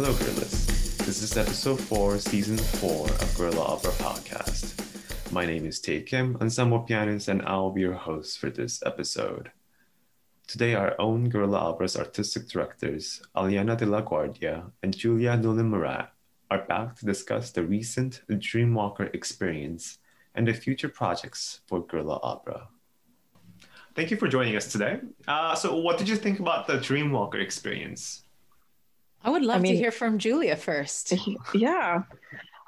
Hello, 0.00 0.14
Guerrillas. 0.14 0.96
This 0.98 1.22
is 1.24 1.36
episode 1.36 1.80
4, 1.80 2.18
season 2.18 2.56
4 2.56 3.08
of 3.08 3.34
Guerrilla 3.36 3.64
Opera 3.64 3.90
Podcast. 3.94 4.72
My 5.32 5.44
name 5.44 5.66
is 5.66 5.80
Tae 5.80 6.02
Kim, 6.02 6.36
ensemble 6.40 6.78
pianist, 6.78 7.26
and 7.26 7.42
I'll 7.42 7.72
be 7.72 7.80
your 7.80 7.94
host 7.94 8.38
for 8.38 8.48
this 8.48 8.80
episode. 8.86 9.50
Today, 10.46 10.76
our 10.76 10.94
own 11.00 11.28
Guerrilla 11.28 11.58
Opera's 11.58 11.96
artistic 11.96 12.48
directors, 12.48 13.20
Aliana 13.34 13.76
de 13.76 13.86
la 13.86 14.00
Guardia 14.00 14.70
and 14.84 14.96
Julia 14.96 15.36
Noulin-Mérat, 15.36 16.10
are 16.48 16.64
back 16.68 16.94
to 16.98 17.04
discuss 17.04 17.50
the 17.50 17.64
recent 17.64 18.22
Dreamwalker 18.30 19.12
experience 19.12 19.98
and 20.32 20.46
the 20.46 20.54
future 20.54 20.88
projects 20.88 21.62
for 21.66 21.84
Guerrilla 21.84 22.20
Opera. 22.22 22.68
Thank 23.96 24.12
you 24.12 24.16
for 24.16 24.28
joining 24.28 24.54
us 24.54 24.70
today. 24.70 25.00
Uh, 25.26 25.56
so, 25.56 25.74
what 25.74 25.98
did 25.98 26.08
you 26.08 26.14
think 26.14 26.38
about 26.38 26.68
the 26.68 26.74
Dreamwalker 26.74 27.42
experience? 27.42 28.22
I 29.22 29.30
would 29.30 29.42
love 29.42 29.56
I 29.56 29.60
mean- 29.60 29.72
to 29.72 29.78
hear 29.78 29.90
from 29.90 30.18
Julia 30.18 30.56
first. 30.56 31.14
yeah. 31.54 32.02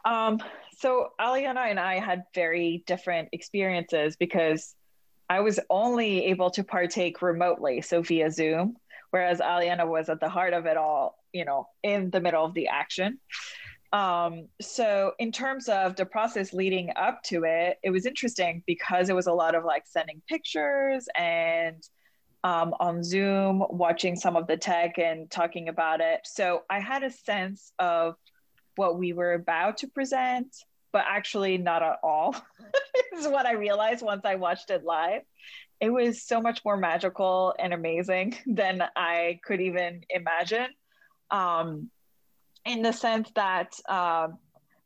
Um, 0.04 0.40
so 0.78 1.10
Aliana 1.20 1.68
and 1.70 1.78
I 1.78 1.98
had 1.98 2.24
very 2.34 2.82
different 2.86 3.28
experiences 3.32 4.16
because 4.16 4.74
I 5.28 5.40
was 5.40 5.60
only 5.68 6.24
able 6.26 6.50
to 6.52 6.64
partake 6.64 7.22
remotely, 7.22 7.82
so 7.82 8.02
via 8.02 8.30
Zoom, 8.30 8.76
whereas 9.10 9.40
Aliana 9.40 9.86
was 9.86 10.08
at 10.08 10.18
the 10.20 10.28
heart 10.28 10.54
of 10.54 10.66
it 10.66 10.76
all, 10.76 11.16
you 11.32 11.44
know, 11.44 11.68
in 11.82 12.10
the 12.10 12.20
middle 12.20 12.44
of 12.44 12.54
the 12.54 12.68
action. 12.68 13.18
Um, 13.92 14.48
so 14.60 15.12
in 15.18 15.32
terms 15.32 15.68
of 15.68 15.96
the 15.96 16.06
process 16.06 16.52
leading 16.52 16.90
up 16.96 17.22
to 17.24 17.44
it, 17.44 17.78
it 17.82 17.90
was 17.90 18.06
interesting 18.06 18.62
because 18.66 19.08
it 19.08 19.14
was 19.14 19.26
a 19.26 19.32
lot 19.32 19.54
of 19.54 19.64
like 19.64 19.84
sending 19.86 20.22
pictures 20.28 21.08
and 21.16 21.82
um, 22.42 22.74
on 22.80 23.02
Zoom, 23.04 23.64
watching 23.68 24.16
some 24.16 24.36
of 24.36 24.46
the 24.46 24.56
tech 24.56 24.98
and 24.98 25.30
talking 25.30 25.68
about 25.68 26.00
it. 26.00 26.20
So 26.24 26.62
I 26.70 26.80
had 26.80 27.02
a 27.02 27.10
sense 27.10 27.72
of 27.78 28.16
what 28.76 28.98
we 28.98 29.12
were 29.12 29.34
about 29.34 29.78
to 29.78 29.88
present, 29.88 30.56
but 30.92 31.04
actually 31.06 31.58
not 31.58 31.82
at 31.82 31.98
all. 32.02 32.34
is 33.20 33.28
what 33.28 33.46
I 33.46 33.52
realized 33.52 34.02
once 34.02 34.22
I 34.24 34.36
watched 34.36 34.70
it 34.70 34.84
live. 34.84 35.22
It 35.80 35.90
was 35.90 36.22
so 36.22 36.40
much 36.40 36.64
more 36.64 36.76
magical 36.76 37.54
and 37.58 37.72
amazing 37.72 38.36
than 38.46 38.82
I 38.96 39.40
could 39.44 39.60
even 39.60 40.02
imagine. 40.08 40.68
Um, 41.30 41.90
in 42.64 42.82
the 42.82 42.92
sense 42.92 43.30
that, 43.36 43.72
um, 43.88 44.38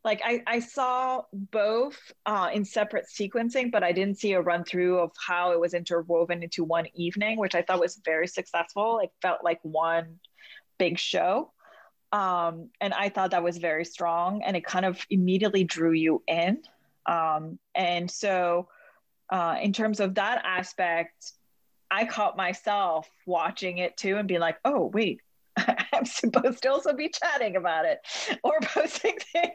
like, 0.05 0.21
I, 0.23 0.43
I 0.47 0.59
saw 0.61 1.23
both 1.33 1.99
uh, 2.27 2.51
in 2.53 2.65
separate 2.65 3.07
sequencing, 3.07 3.73
but 3.73 3.83
I 3.83 3.93
didn't 3.93 4.19
see 4.19 4.33
a 4.33 4.41
run 4.41 4.65
through 4.65 4.99
of 4.99 5.13
how 5.19 5.53
it 5.53 5.61
was 5.61 5.73
interwoven 5.73 6.43
into 6.43 6.63
one 6.63 6.87
evening, 6.95 7.39
which 7.39 7.55
I 7.55 7.63
thought 7.63 7.81
was 7.81 8.01
very 8.05 8.27
successful. 8.27 9.01
It 9.03 9.11
felt 9.23 9.43
like 9.43 9.61
one 9.63 10.19
big 10.79 10.99
show. 10.99 11.53
Um, 12.13 12.69
and 12.81 12.93
I 12.93 13.09
thought 13.09 13.31
that 13.31 13.43
was 13.43 13.57
very 13.59 13.85
strong 13.85 14.43
and 14.45 14.57
it 14.57 14.65
kind 14.65 14.85
of 14.85 15.05
immediately 15.11 15.65
drew 15.65 15.93
you 15.93 16.23
in. 16.29 16.63
Um, 17.07 17.59
and 17.75 18.11
so, 18.11 18.69
uh, 19.31 19.57
in 19.61 19.73
terms 19.73 20.01
of 20.01 20.15
that 20.15 20.43
aspect, 20.45 21.33
I 21.91 22.05
caught 22.05 22.37
myself 22.37 23.09
watching 23.27 23.79
it 23.79 23.97
too 23.97 24.17
and 24.17 24.29
being 24.29 24.41
like, 24.41 24.59
oh, 24.65 24.91
wait, 24.93 25.21
I'm 25.95 26.05
supposed 26.05 26.63
to 26.63 26.71
also 26.71 26.93
be 26.93 27.09
chatting 27.09 27.57
about 27.57 27.87
it 27.87 27.99
or 28.43 28.59
posting 28.63 29.17
things 29.33 29.53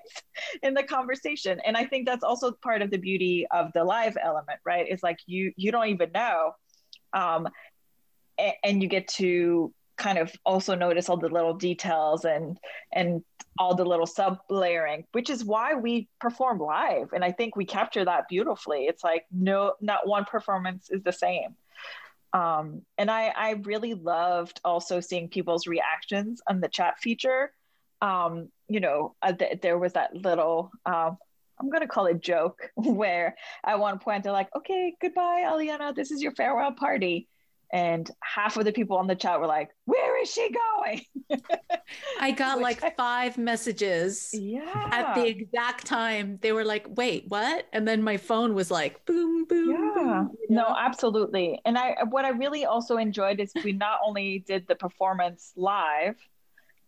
in 0.64 0.74
the 0.74 0.84
conversation. 0.84 1.60
And 1.66 1.78
I 1.78 1.86
think 1.86 2.06
that's 2.06 2.24
also 2.24 2.52
part 2.52 2.82
of 2.82 2.92
the 2.92 2.98
beauty 2.98 3.48
of 3.52 3.72
the 3.74 3.84
live 3.84 4.18
element, 4.22 4.60
right? 4.66 4.86
It's 4.88 5.04
like 5.04 5.20
you 5.26 5.54
you 5.56 5.72
don't 5.72 5.88
even 5.90 6.12
know. 6.14 6.54
Um, 7.14 7.48
a- 8.40 8.58
and 8.64 8.82
you 8.82 8.88
get 8.88 9.08
to 9.10 9.74
kind 9.98 10.18
of 10.18 10.34
also 10.46 10.76
notice 10.76 11.10
all 11.10 11.18
the 11.18 11.28
little 11.28 11.54
details 11.54 12.24
and 12.24 12.58
and 12.94 13.22
all 13.60 13.76
the 13.76 13.84
little 13.84 14.06
sub 14.08 14.38
layering 14.50 15.04
which 15.12 15.30
is 15.30 15.44
why 15.44 15.74
we 15.74 16.08
perform 16.22 16.58
live 16.58 17.12
and 17.12 17.24
i 17.26 17.32
think 17.34 17.58
we 17.58 17.66
capture 17.66 18.06
that 18.06 18.24
beautifully 18.30 18.86
it's 18.86 19.04
like 19.04 19.26
no 19.30 19.74
not 19.82 20.08
one 20.08 20.24
performance 20.24 20.90
is 20.90 21.04
the 21.04 21.12
same 21.12 21.54
um, 22.34 22.84
and 22.98 23.10
I, 23.10 23.34
I 23.36 23.52
really 23.64 23.94
loved 23.94 24.62
also 24.64 25.00
seeing 25.00 25.30
people's 25.30 25.68
reactions 25.68 26.42
on 26.48 26.62
the 26.62 26.70
chat 26.70 27.00
feature. 27.00 27.52
Um, 28.02 28.50
you 28.70 28.80
know 28.80 29.16
uh, 29.22 29.34
th- 29.34 29.62
there 29.62 29.78
was 29.78 29.94
that 29.94 30.16
little 30.16 30.72
um, 30.86 31.18
i'm 31.60 31.70
going 31.70 31.82
to 31.82 31.88
call 31.88 32.06
it 32.06 32.22
joke 32.22 32.70
where 32.76 33.36
at 33.66 33.80
one 33.80 34.00
point 34.00 34.24
they're 34.24 34.32
like 34.32 34.50
okay 34.56 34.94
goodbye 35.02 35.44
aliana. 35.46 35.94
This 35.94 36.12
is 36.12 36.22
your 36.22 36.32
farewell 36.32 36.72
party 36.72 37.28
and 37.72 38.10
half 38.22 38.58
of 38.58 38.66
the 38.66 38.72
people 38.72 38.98
on 38.98 39.08
the 39.08 39.16
chat 39.16 39.40
were 39.40 39.48
like 39.48 39.70
where 39.86 40.22
is 40.22 40.32
she 40.32 40.50
going 40.52 41.02
I 42.20 42.32
got 42.32 42.58
Which 42.58 42.82
like 42.82 42.96
five 42.98 43.38
messages 43.38 44.30
yeah 44.34 44.90
at 44.92 45.16
the 45.16 45.28
exact 45.28 45.86
time. 45.86 46.38
They 46.42 46.52
were 46.52 46.66
like, 46.66 46.86
wait, 46.90 47.26
what? 47.28 47.68
And 47.74 47.88
then 47.88 48.04
my 48.04 48.18
phone 48.18 48.54
was 48.54 48.70
like, 48.70 49.06
boom, 49.06 49.46
boom, 49.46 49.70
yeah 49.70 49.94
boom. 49.96 50.38
you 50.50 50.56
no 50.56 50.76
absolutely 50.78 51.60
and 51.66 51.78
i 51.78 51.96
what 52.10 52.26
i 52.26 52.30
really 52.30 52.66
also 52.66 52.98
enjoyed 52.98 53.40
is 53.40 53.52
we 53.64 53.72
not 53.72 54.00
only 54.06 54.44
did 54.48 54.68
the 54.68 54.76
performance 54.76 55.54
live 55.56 56.16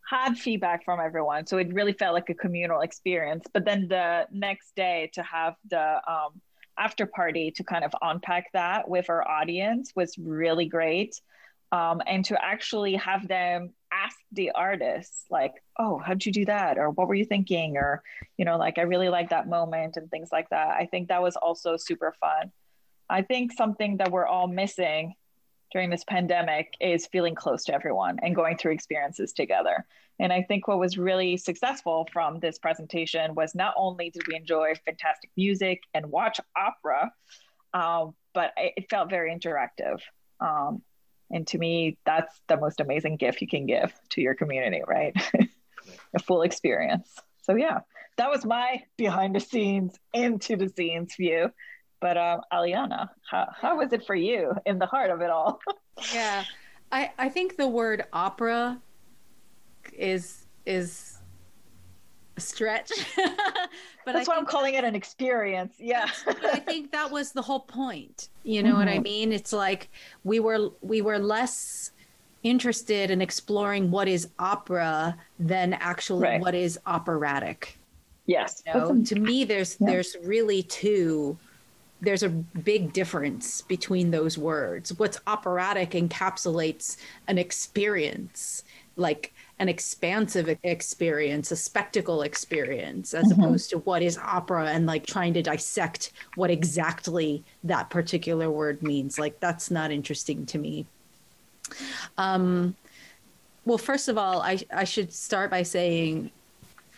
had 0.10 0.38
feedback 0.38 0.84
from 0.84 1.00
everyone 1.00 1.46
so 1.46 1.58
it 1.58 1.72
really 1.74 1.94
felt 1.94 2.14
like 2.14 2.30
a 2.30 2.34
communal 2.34 2.82
experience 2.82 3.46
but 3.54 3.64
then 3.66 3.88
the 3.88 4.28
next 4.32 4.76
day 4.76 5.10
to 5.14 5.24
have 5.24 5.56
the 5.70 6.02
um, 6.12 6.42
after 6.78 7.06
party 7.06 7.52
to 7.52 7.64
kind 7.64 7.84
of 7.84 7.94
unpack 8.02 8.52
that 8.54 8.90
with 8.90 9.10
our 9.10 9.28
audience 9.28 9.92
was 9.96 10.18
really 10.18 10.66
great. 10.66 11.22
Um, 11.72 12.02
and 12.06 12.26
to 12.26 12.44
actually 12.44 12.96
have 12.96 13.28
them 13.28 13.74
ask 13.94 14.18
the 14.32 14.52
artists 14.52 15.26
like 15.30 15.54
oh 15.78 15.98
how'd 15.98 16.26
you 16.26 16.32
do 16.32 16.46
that? 16.46 16.78
or 16.78 16.90
what 16.90 17.08
were 17.08 17.16
you 17.16 17.26
thinking? 17.26 17.78
or 17.78 18.02
you 18.38 18.46
know 18.46 18.58
like 18.58 18.78
i 18.78 18.82
really 18.84 19.10
like 19.10 19.30
that 19.30 19.48
moment 19.48 19.98
and 19.98 20.10
things 20.10 20.30
like 20.32 20.50
that. 20.50 20.70
I 20.70 20.86
think 20.86 21.10
that 21.10 21.22
was 21.22 21.36
also 21.36 21.78
super 21.78 22.14
fun. 22.20 22.52
I 23.10 23.22
think 23.22 23.52
something 23.52 23.98
that 23.98 24.12
we're 24.12 24.26
all 24.26 24.48
missing 24.48 25.16
during 25.72 25.90
this 25.90 26.04
pandemic 26.04 26.74
is 26.80 27.08
feeling 27.08 27.36
close 27.36 27.64
to 27.66 27.74
everyone 27.74 28.20
and 28.22 28.36
going 28.36 28.58
through 28.58 28.74
experiences 28.74 29.34
together. 29.34 29.86
And 30.20 30.32
I 30.32 30.44
think 30.44 30.68
what 30.68 30.80
was 30.80 30.98
really 30.98 31.38
successful 31.38 32.08
from 32.12 32.40
this 32.40 32.60
presentation 32.60 33.34
was 33.34 33.56
not 33.56 33.74
only 33.78 34.10
did 34.10 34.28
we 34.28 34.36
enjoy 34.36 34.74
fantastic 34.86 35.32
music 35.36 35.82
and 35.94 36.08
watch 36.08 36.40
opera, 36.56 37.12
um, 37.74 38.14
but 38.34 38.52
it, 38.58 38.74
it 38.78 38.90
felt 38.90 39.10
very 39.10 39.34
interactive. 39.34 40.00
Um, 40.40 40.82
and 41.32 41.48
to 41.48 41.58
me, 41.58 41.98
that's 42.06 42.42
the 42.48 42.58
most 42.58 42.80
amazing 42.82 43.16
gift 43.16 43.42
you 43.42 43.48
can 43.48 43.66
give 43.66 43.94
to 44.10 44.22
your 44.22 44.36
community, 44.36 44.82
right? 44.86 45.16
A 46.16 46.20
full 46.20 46.42
experience. 46.42 47.10
So, 47.44 47.56
yeah, 47.56 47.80
that 48.18 48.30
was 48.30 48.46
my 48.46 48.84
behind 48.98 49.36
the 49.36 49.40
scenes, 49.40 49.98
into 50.14 50.58
the 50.58 50.70
scenes 50.70 51.16
view. 51.16 51.50
But 52.02 52.18
um, 52.18 52.42
Aliana, 52.52 53.10
how, 53.30 53.48
how 53.56 53.78
was 53.78 53.94
it 53.94 54.06
for 54.06 54.16
you 54.16 54.54
in 54.66 54.80
the 54.80 54.88
heart 54.88 55.12
of 55.12 55.22
it 55.22 55.30
all? 55.30 55.60
Yeah. 56.16 56.46
I, 56.92 57.12
I 57.20 57.30
think 57.30 57.58
the 57.58 57.68
word 57.68 58.06
opera 58.12 58.80
is 59.94 60.48
is 60.66 61.18
a 62.38 62.42
stretch. 62.42 62.92
but 63.16 64.14
That's 64.14 64.28
I 64.28 64.32
why 64.32 64.38
I'm 64.38 64.48
calling 64.48 64.74
it 64.74 64.84
an 64.84 64.96
experience. 64.96 65.76
Yeah. 65.78 66.08
but 66.26 66.44
I 66.44 66.56
think 66.70 66.92
that 66.94 67.12
was 67.12 67.34
the 67.34 67.42
whole 67.44 67.60
point. 67.60 68.30
You 68.44 68.64
know 68.64 68.74
what 68.76 68.88
I 68.88 68.98
Mhm. 68.98 69.04
mean? 69.04 69.32
It's 69.34 69.54
like 69.54 69.90
we 70.24 70.40
were 70.40 70.70
we 70.82 71.04
were 71.04 71.20
less 71.20 71.92
interested 72.42 73.12
in 73.12 73.22
exploring 73.22 73.92
what 73.92 74.08
is 74.08 74.30
opera 74.40 75.16
than 75.40 75.74
actually 75.74 76.24
Right. 76.24 76.42
what 76.42 76.56
is 76.56 76.80
operatic. 76.88 77.78
yes. 78.26 78.64
You 78.66 78.74
know? 78.74 79.04
To 79.04 79.20
me 79.20 79.44
there's 79.44 79.78
Yeah. 79.80 79.88
there's 79.92 80.16
really 80.24 80.64
two 80.64 81.38
there's 82.02 82.24
a 82.24 82.30
big 82.30 82.94
difference 82.94 83.62
between 83.62 84.10
those 84.10 84.38
words. 84.38 84.98
What's 84.98 85.20
operatic 85.28 85.92
encapsulates 85.92 86.98
an 87.28 87.38
experience, 87.38 88.64
like 88.96 89.34
an 89.60 89.70
expansive 89.70 90.58
experience, 90.64 91.52
a 91.52 91.56
spectacle 91.56 92.24
experience, 92.24 93.14
as 93.14 93.26
Mhm. 93.26 93.34
opposed 93.34 93.70
to 93.70 93.78
what 93.80 94.02
is 94.02 94.18
opera 94.18 94.72
and 94.72 94.88
like 94.88 95.06
trying 95.06 95.34
to 95.36 95.44
dissect 95.44 96.12
what 96.36 96.50
exactly 96.50 97.44
that 97.64 97.92
particular 97.92 98.50
word 98.50 98.82
means. 98.82 99.20
Like 99.20 99.40
that's 99.40 99.70
not 99.70 99.92
interesting 99.92 100.48
to 100.48 100.58
me. 100.58 100.88
Um, 102.18 102.76
well, 103.64 103.78
first 103.78 104.08
of 104.10 104.18
all, 104.18 104.42
I, 104.42 104.60
I 104.74 104.86
should 104.86 105.14
start 105.14 105.52
by 105.52 105.62
saying 105.62 106.32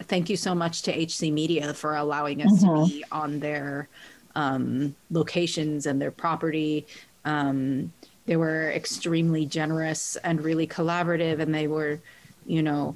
thank 0.03 0.29
you 0.29 0.37
so 0.37 0.55
much 0.55 0.81
to 0.83 0.91
HC 0.97 1.29
Media 1.29 1.73
for 1.73 1.95
allowing 1.95 2.41
us 2.41 2.63
Mhm. 2.63 2.85
to 2.87 2.91
be 2.91 3.05
on 3.11 3.39
their 3.39 3.89
um, 4.35 4.95
locations 5.11 5.85
and 5.85 6.01
their 6.01 6.11
property. 6.11 6.85
Um, 7.25 7.91
they 8.25 8.37
were 8.37 8.71
extremely 8.71 9.45
generous 9.45 10.15
and 10.23 10.41
really 10.43 10.67
collaborative, 10.67 11.39
and 11.39 11.53
they 11.53 11.67
were, 11.67 11.99
you 12.45 12.61
know, 12.61 12.95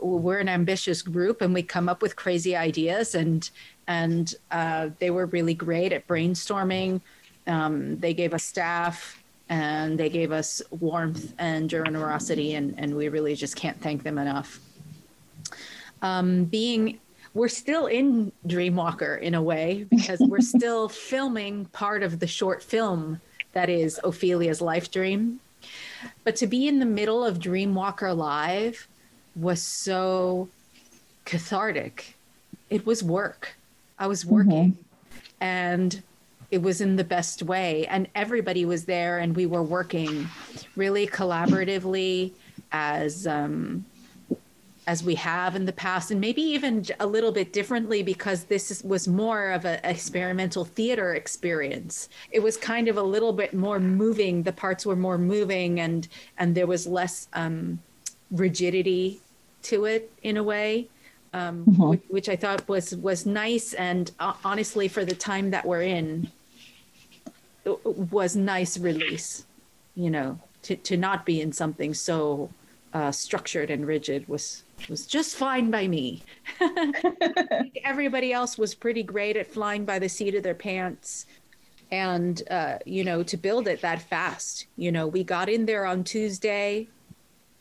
we're 0.00 0.38
an 0.38 0.48
ambitious 0.48 1.02
group, 1.02 1.42
and 1.42 1.54
we 1.54 1.62
come 1.62 1.88
up 1.88 2.02
with 2.02 2.16
crazy 2.16 2.56
ideas, 2.56 3.14
and 3.14 3.50
and 3.86 4.34
uh, 4.50 4.90
they 4.98 5.10
were 5.10 5.26
really 5.26 5.54
great 5.54 5.92
at 5.92 6.06
brainstorming. 6.06 7.00
Um, 7.46 7.98
they 7.98 8.14
gave 8.14 8.32
us 8.32 8.44
staff 8.44 9.22
and 9.48 9.98
they 9.98 10.08
gave 10.08 10.32
us 10.32 10.62
warmth 10.70 11.34
and 11.38 11.68
generosity, 11.68 12.54
and, 12.54 12.74
and 12.78 12.96
we 12.96 13.08
really 13.08 13.34
just 13.34 13.54
can't 13.56 13.78
thank 13.82 14.02
them 14.02 14.16
enough. 14.16 14.60
um, 16.02 16.44
being 16.44 16.98
we're 17.34 17.48
still 17.48 17.86
in 17.86 18.32
Dreamwalker 18.46 19.20
in 19.20 19.34
a 19.34 19.42
way 19.42 19.86
because 19.88 20.20
we're 20.20 20.40
still 20.40 20.88
filming 21.10 21.66
part 21.66 22.02
of 22.02 22.20
the 22.20 22.26
short 22.26 22.62
film 22.62 23.20
that 23.52 23.68
is 23.68 24.00
Ophelia's 24.04 24.60
life 24.60 24.90
dream. 24.90 25.40
But 26.24 26.36
to 26.36 26.46
be 26.46 26.68
in 26.68 26.78
the 26.78 26.86
middle 26.86 27.24
of 27.24 27.38
Dreamwalker 27.38 28.16
Live 28.16 28.88
was 29.36 29.62
so 29.62 30.48
cathartic. 31.24 32.16
It 32.70 32.84
was 32.84 33.02
work. 33.02 33.54
I 33.98 34.06
was 34.06 34.26
working 34.26 34.72
mm-hmm. 34.72 35.12
and 35.40 36.02
it 36.50 36.60
was 36.60 36.80
in 36.80 36.96
the 36.96 37.04
best 37.04 37.42
way. 37.42 37.86
And 37.86 38.08
everybody 38.14 38.64
was 38.64 38.84
there 38.84 39.18
and 39.18 39.34
we 39.34 39.46
were 39.46 39.62
working 39.62 40.28
really 40.76 41.06
collaboratively 41.06 42.32
as 42.72 43.26
um, 43.26 43.84
as 44.86 45.04
we 45.04 45.14
have 45.14 45.54
in 45.54 45.64
the 45.64 45.72
past, 45.72 46.10
and 46.10 46.20
maybe 46.20 46.42
even 46.42 46.84
a 46.98 47.06
little 47.06 47.30
bit 47.30 47.52
differently 47.52 48.02
because 48.02 48.44
this 48.44 48.70
is, 48.70 48.82
was 48.82 49.06
more 49.06 49.50
of 49.50 49.64
an 49.64 49.78
experimental 49.84 50.64
theater 50.64 51.14
experience. 51.14 52.08
It 52.32 52.40
was 52.40 52.56
kind 52.56 52.88
of 52.88 52.96
a 52.96 53.02
little 53.02 53.32
bit 53.32 53.54
more 53.54 53.78
moving. 53.78 54.42
The 54.42 54.52
parts 54.52 54.84
were 54.84 54.96
more 54.96 55.18
moving, 55.18 55.80
and 55.80 56.08
and 56.38 56.54
there 56.54 56.66
was 56.66 56.86
less 56.86 57.28
um, 57.34 57.80
rigidity 58.32 59.20
to 59.62 59.84
it 59.84 60.10
in 60.22 60.36
a 60.36 60.42
way, 60.42 60.88
um, 61.32 61.64
mm-hmm. 61.64 61.90
which, 61.90 62.02
which, 62.08 62.28
I 62.28 62.34
thought 62.34 62.68
was 62.68 62.96
was 62.96 63.24
nice. 63.24 63.74
And 63.74 64.10
uh, 64.18 64.34
honestly, 64.44 64.88
for 64.88 65.04
the 65.04 65.14
time 65.14 65.50
that 65.52 65.64
we're 65.64 65.82
in, 65.82 66.28
was 67.64 68.34
nice 68.34 68.78
release. 68.78 69.46
You 69.94 70.10
know, 70.10 70.40
to 70.62 70.74
to 70.74 70.96
not 70.96 71.24
be 71.24 71.40
in 71.40 71.52
something 71.52 71.94
so 71.94 72.50
uh, 72.94 73.10
structured 73.10 73.70
and 73.70 73.86
rigid 73.86 74.28
was 74.28 74.64
was 74.88 75.06
just 75.06 75.36
fine 75.36 75.70
by 75.70 75.86
me. 75.86 76.22
Everybody 77.84 78.32
else 78.32 78.58
was 78.58 78.74
pretty 78.74 79.02
great 79.02 79.36
at 79.36 79.46
flying 79.46 79.84
by 79.84 79.98
the 79.98 80.08
seat 80.08 80.34
of 80.34 80.42
their 80.42 80.54
pants. 80.54 81.26
And, 81.92 82.42
uh, 82.50 82.78
you 82.86 83.04
know, 83.04 83.22
to 83.22 83.36
build 83.36 83.68
it 83.68 83.82
that 83.82 84.02
fast, 84.02 84.66
you 84.76 84.90
know, 84.90 85.06
we 85.06 85.22
got 85.22 85.48
in 85.48 85.66
there 85.66 85.84
on 85.84 86.04
Tuesday. 86.04 86.88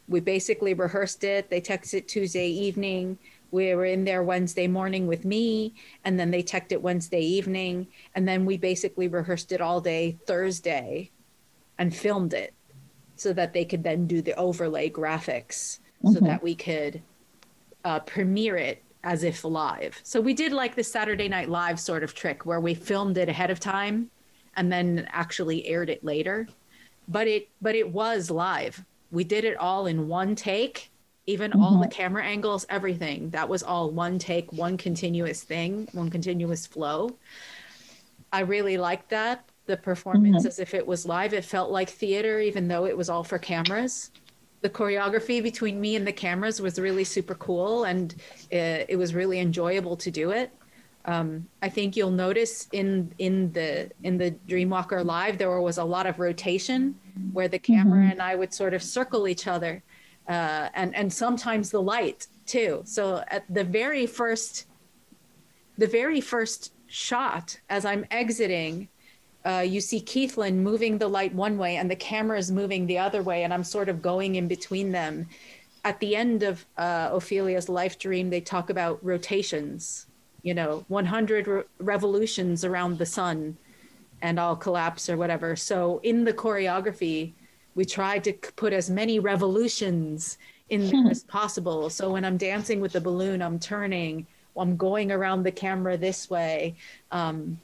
We 0.07 0.19
basically 0.19 0.73
rehearsed 0.73 1.23
it. 1.23 1.49
They 1.49 1.61
teched 1.61 1.93
it 1.93 2.07
Tuesday 2.07 2.47
evening. 2.47 3.17
We 3.51 3.75
were 3.75 3.85
in 3.85 4.05
there 4.05 4.23
Wednesday 4.23 4.67
morning 4.67 5.07
with 5.07 5.25
me, 5.25 5.73
and 6.05 6.17
then 6.17 6.31
they 6.31 6.41
teched 6.41 6.71
it 6.71 6.81
Wednesday 6.81 7.21
evening. 7.21 7.87
And 8.15 8.25
then 8.25 8.45
we 8.45 8.57
basically 8.57 9.09
rehearsed 9.09 9.51
it 9.51 9.59
all 9.59 9.81
day 9.81 10.17
Thursday 10.25 11.11
and 11.77 11.93
filmed 11.93 12.33
it 12.33 12.53
so 13.21 13.33
that 13.33 13.53
they 13.53 13.63
could 13.63 13.83
then 13.83 14.07
do 14.07 14.19
the 14.19 14.33
overlay 14.33 14.89
graphics 14.89 15.77
mm-hmm. 16.03 16.13
so 16.13 16.19
that 16.21 16.41
we 16.41 16.55
could 16.55 16.99
uh, 17.85 17.99
premiere 17.99 18.57
it 18.57 18.81
as 19.03 19.23
if 19.23 19.43
live. 19.43 19.99
So 20.03 20.19
we 20.19 20.33
did 20.33 20.51
like 20.51 20.75
the 20.75 20.83
Saturday 20.83 21.27
Night 21.27 21.47
Live 21.47 21.79
sort 21.79 22.03
of 22.03 22.15
trick 22.15 22.47
where 22.47 22.59
we 22.59 22.73
filmed 22.73 23.19
it 23.19 23.29
ahead 23.29 23.51
of 23.51 23.59
time 23.59 24.09
and 24.55 24.71
then 24.71 25.07
actually 25.11 25.67
aired 25.67 25.89
it 25.89 26.03
later. 26.03 26.47
But 27.07 27.27
it 27.27 27.49
but 27.61 27.75
it 27.75 27.91
was 27.91 28.31
live. 28.31 28.83
We 29.11 29.23
did 29.23 29.43
it 29.43 29.57
all 29.57 29.85
in 29.85 30.07
one 30.07 30.35
take, 30.35 30.89
even 31.27 31.51
mm-hmm. 31.51 31.61
all 31.61 31.79
the 31.79 31.87
camera 31.87 32.23
angles, 32.23 32.65
everything. 32.69 33.29
That 33.29 33.47
was 33.47 33.61
all 33.61 33.91
one 33.91 34.17
take, 34.17 34.51
one 34.51 34.77
continuous 34.77 35.43
thing, 35.43 35.87
one 35.91 36.09
continuous 36.09 36.65
flow. 36.65 37.17
I 38.33 38.39
really 38.41 38.77
liked 38.77 39.09
that. 39.09 39.47
The 39.71 39.77
performance 39.77 40.39
mm-hmm. 40.39 40.47
as 40.47 40.59
if 40.59 40.73
it 40.73 40.85
was 40.85 41.05
live. 41.05 41.33
It 41.33 41.45
felt 41.45 41.71
like 41.71 41.89
theater, 41.89 42.39
even 42.39 42.67
though 42.67 42.85
it 42.85 42.97
was 42.97 43.09
all 43.09 43.23
for 43.23 43.39
cameras 43.39 44.11
the 44.61 44.69
choreography 44.69 45.41
between 45.41 45.81
me 45.81 45.95
and 45.95 46.05
the 46.05 46.11
cameras 46.11 46.61
was 46.61 46.77
really 46.77 47.03
super 47.03 47.33
cool 47.33 47.85
and 47.85 48.13
it, 48.51 48.85
it 48.89 48.95
was 48.95 49.15
really 49.15 49.39
enjoyable 49.39 49.97
to 49.97 50.11
do 50.11 50.29
it 50.29 50.51
um, 51.05 51.47
I 51.61 51.69
think 51.69 51.95
you'll 51.95 52.11
notice 52.11 52.67
in 52.71 53.11
in 53.17 53.51
the 53.53 53.89
in 54.03 54.17
the 54.17 54.31
Dreamwalker 54.47 55.03
live 55.03 55.37
there 55.37 55.59
was 55.59 55.77
a 55.77 55.83
lot 55.83 56.05
of 56.05 56.19
rotation 56.19 56.95
where 57.33 57.47
the 57.47 57.59
camera 57.59 58.01
mm-hmm. 58.01 58.11
and 58.11 58.21
I 58.21 58.35
would 58.35 58.53
sort 58.53 58.73
of 58.73 58.83
circle 58.83 59.27
each 59.27 59.47
other, 59.47 59.81
uh, 60.27 60.69
and 60.75 60.95
and 60.95 61.11
sometimes 61.11 61.71
the 61.71 61.81
light 61.81 62.27
too. 62.45 62.81
So 62.85 63.23
at 63.29 63.45
the 63.49 63.63
very 63.63 64.05
first, 64.05 64.67
the 65.77 65.87
very 65.87 66.21
first 66.21 66.73
shot 66.85 67.59
as 67.69 67.83
I'm 67.83 68.05
exiting, 68.11 68.87
uh, 69.45 69.65
you 69.67 69.81
see 69.81 69.99
Keithlin 69.99 70.55
moving 70.55 70.97
the 70.97 71.07
light 71.07 71.33
one 71.33 71.57
way 71.57 71.77
and 71.77 71.89
the 71.89 71.95
camera 71.95 72.37
is 72.37 72.51
moving 72.51 72.85
the 72.85 72.97
other 72.97 73.23
way, 73.23 73.43
and 73.43 73.53
I'm 73.53 73.63
sort 73.63 73.89
of 73.89 74.01
going 74.01 74.35
in 74.35 74.47
between 74.47 74.91
them. 74.91 75.27
At 75.83 75.99
the 75.99 76.15
end 76.15 76.43
of 76.43 76.65
uh, 76.77 77.09
Ophelia's 77.11 77.67
life 77.67 77.97
dream, 77.97 78.29
they 78.29 78.41
talk 78.41 78.69
about 78.69 79.03
rotations, 79.03 80.05
you 80.43 80.53
know, 80.53 80.85
100 80.89 81.47
re- 81.47 81.63
revolutions 81.79 82.63
around 82.63 82.99
the 82.99 83.05
sun, 83.05 83.57
and 84.21 84.39
I'll 84.39 84.55
collapse 84.55 85.09
or 85.09 85.17
whatever. 85.17 85.55
So 85.55 85.99
in 86.03 86.23
the 86.23 86.33
choreography, 86.33 87.33
we 87.73 87.85
tried 87.85 88.23
to 88.25 88.33
put 88.33 88.73
as 88.73 88.91
many 88.91 89.19
revolutions 89.19 90.37
in 90.69 90.87
there 90.89 91.11
as 91.11 91.23
possible. 91.23 91.89
So 91.89 92.11
when 92.11 92.23
I'm 92.23 92.37
dancing 92.37 92.79
with 92.79 92.93
the 92.93 93.01
balloon, 93.01 93.41
I'm 93.41 93.57
turning, 93.57 94.27
I'm 94.55 94.77
going 94.77 95.11
around 95.11 95.43
the 95.43 95.51
camera 95.51 95.97
this 95.97 96.29
way. 96.29 96.75
Um, 97.11 97.59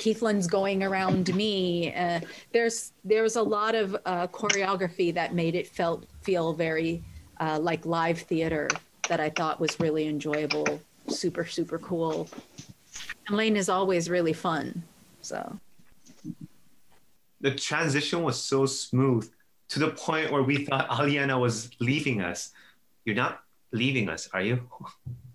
Keithlin's 0.00 0.46
going 0.46 0.82
around 0.82 1.32
me. 1.34 1.94
Uh, 1.94 2.20
there's 2.52 2.92
there's 3.04 3.36
a 3.36 3.42
lot 3.42 3.74
of 3.74 3.94
uh, 4.06 4.26
choreography 4.28 5.12
that 5.14 5.34
made 5.34 5.54
it 5.54 5.66
felt 5.68 6.06
feel 6.22 6.52
very 6.54 7.04
uh, 7.38 7.58
like 7.60 7.84
live 7.84 8.18
theater 8.18 8.68
that 9.08 9.20
I 9.20 9.30
thought 9.30 9.60
was 9.60 9.78
really 9.78 10.08
enjoyable, 10.08 10.80
super 11.08 11.44
super 11.44 11.78
cool. 11.78 12.28
And 13.28 13.36
Lane 13.36 13.56
is 13.56 13.68
always 13.68 14.08
really 14.08 14.32
fun. 14.32 14.82
So 15.20 15.58
the 17.40 17.54
transition 17.54 18.22
was 18.22 18.40
so 18.40 18.64
smooth 18.66 19.30
to 19.68 19.78
the 19.78 19.90
point 19.90 20.32
where 20.32 20.42
we 20.42 20.64
thought 20.64 20.88
Aliana 20.88 21.38
was 21.38 21.70
leaving 21.78 22.22
us. 22.22 22.52
You're 23.04 23.16
not 23.16 23.42
leaving 23.70 24.08
us, 24.08 24.28
are 24.32 24.42
you? 24.42 24.68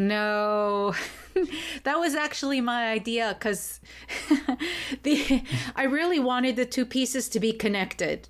No, 0.00 0.94
that 1.82 1.98
was 1.98 2.14
actually 2.14 2.60
my 2.60 2.86
idea 2.86 3.34
because 3.36 3.80
the 5.02 5.42
I 5.74 5.82
really 5.82 6.20
wanted 6.20 6.54
the 6.54 6.64
two 6.64 6.86
pieces 6.86 7.28
to 7.30 7.40
be 7.40 7.52
connected. 7.52 8.28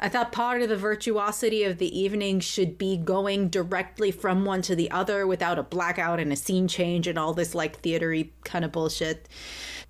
I 0.00 0.08
thought 0.08 0.32
part 0.32 0.62
of 0.62 0.70
the 0.70 0.78
virtuosity 0.78 1.62
of 1.62 1.76
the 1.76 1.96
evening 1.96 2.40
should 2.40 2.78
be 2.78 2.96
going 2.96 3.50
directly 3.50 4.10
from 4.10 4.46
one 4.46 4.62
to 4.62 4.74
the 4.74 4.90
other 4.90 5.26
without 5.26 5.58
a 5.58 5.62
blackout 5.62 6.20
and 6.20 6.32
a 6.32 6.36
scene 6.36 6.66
change 6.66 7.06
and 7.06 7.18
all 7.18 7.34
this 7.34 7.54
like 7.54 7.82
theatery 7.82 8.30
kind 8.44 8.64
of 8.64 8.72
bullshit. 8.72 9.28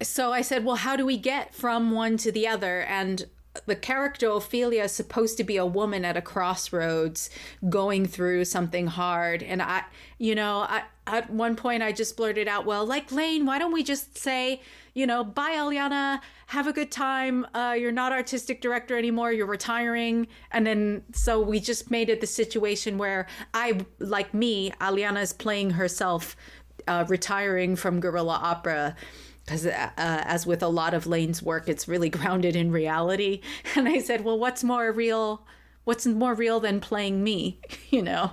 So 0.03 0.33
I 0.33 0.43
said, 0.43 0.65
well, 0.65 0.77
how 0.77 0.97
do 0.97 1.07
we 1.07 1.17
get 1.17 1.55
from 1.55 1.93
one 1.93 2.17
to 2.19 2.33
the 2.33 2.49
other? 2.49 2.83
And 2.83 3.27
the 3.67 3.77
character 3.77 4.31
Ophelia 4.31 4.85
is 4.85 4.93
supposed 4.93 5.37
to 5.39 5.45
be 5.45 5.57
a 5.57 5.67
woman 5.67 6.05
at 6.05 6.17
a 6.17 6.23
crossroads 6.23 7.31
going 7.69 8.07
through 8.07 8.45
something 8.45 8.87
hard. 8.87 9.43
And 9.43 9.63
I, 9.63 9.85
you 10.19 10.35
know, 10.35 10.61
I, 10.61 10.85
at 11.07 11.31
one 11.31 11.57
point 11.57 11.83
I 11.83 11.93
just 11.93 12.17
blurted 12.17 12.49
out, 12.49 12.67
well, 12.67 12.87
like 12.87 13.11
Lane, 13.13 13.47
why 13.47 13.59
don't 13.59 13.73
we 13.73 13.83
just 13.83 14.17
say, 14.17 14.61
you 14.95 15.07
know, 15.07 15.25
bye, 15.25 15.53
Aliana, 15.53 16.21
have 16.47 16.67
a 16.67 16.73
good 16.73 16.91
time. 16.91 17.47
Uh, 17.55 17.77
you're 17.79 17.93
not 17.93 18.13
artistic 18.13 18.61
director 18.61 18.99
anymore. 18.99 19.33
You're 19.33 19.47
retiring. 19.47 20.27
And 20.51 20.67
then, 20.67 21.03
so 21.13 21.41
we 21.41 21.61
just 21.61 21.91
made 21.91 22.09
it 22.09 22.21
the 22.21 22.27
situation 22.27 22.99
where 22.99 23.27
I, 23.55 23.81
like 23.99 24.35
me, 24.35 24.73
Aliana 24.81 25.23
is 25.23 25.33
playing 25.33 25.71
herself, 25.71 26.37
uh, 26.89 27.05
retiring 27.09 27.77
from 27.77 28.01
guerrilla 28.01 28.39
opera 28.43 28.97
because 29.51 29.67
uh, 29.67 29.91
as 29.97 30.47
with 30.47 30.63
a 30.63 30.69
lot 30.69 30.95
of 30.95 31.09
Lane's 31.09 31.43
work, 31.43 31.69
it's 31.69 31.89
really 31.89 32.09
grounded 32.19 32.55
in 32.55 32.71
reality. 32.71 33.41
And 33.75 33.89
I 33.89 33.99
said, 33.99 34.25
well, 34.25 34.39
what's 34.39 34.63
more 34.63 34.93
real? 34.93 35.45
What's 35.85 36.07
more 36.07 36.35
real 36.35 36.61
than 36.61 36.81
playing 36.81 37.25
me, 37.25 37.59
you 37.91 38.03
know, 38.03 38.33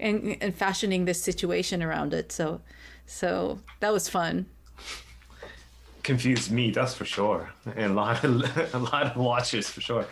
and, 0.00 0.36
and 0.40 0.54
fashioning 0.54 1.04
this 1.04 1.22
situation 1.22 1.82
around 1.82 2.12
it. 2.12 2.32
So, 2.32 2.60
so 3.06 3.60
that 3.80 3.92
was 3.92 4.08
fun. 4.08 4.46
Confused 6.02 6.50
me, 6.50 6.72
that's 6.72 6.94
for 6.94 7.04
sure, 7.04 7.52
and 7.76 7.92
a 7.92 7.94
lot 7.94 8.24
of 8.24 8.74
a 8.74 8.78
lot 8.78 9.06
of 9.06 9.16
watchers 9.16 9.68
for 9.68 9.80
sure. 9.80 10.04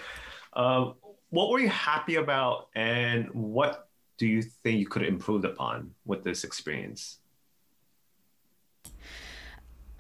Uh, 0.53 0.93
what 1.31 1.51
were 1.51 1.59
you 1.59 1.69
happy 1.69 2.15
about, 2.15 2.69
and 2.77 3.29
what 3.33 3.89
do 4.17 4.29
you 4.29 4.41
think 4.41 4.79
you 4.79 4.87
could 4.87 5.03
have 5.03 5.11
improved 5.11 5.45
upon 5.45 5.91
with 6.05 6.23
this 6.23 6.45
experience? 6.45 7.20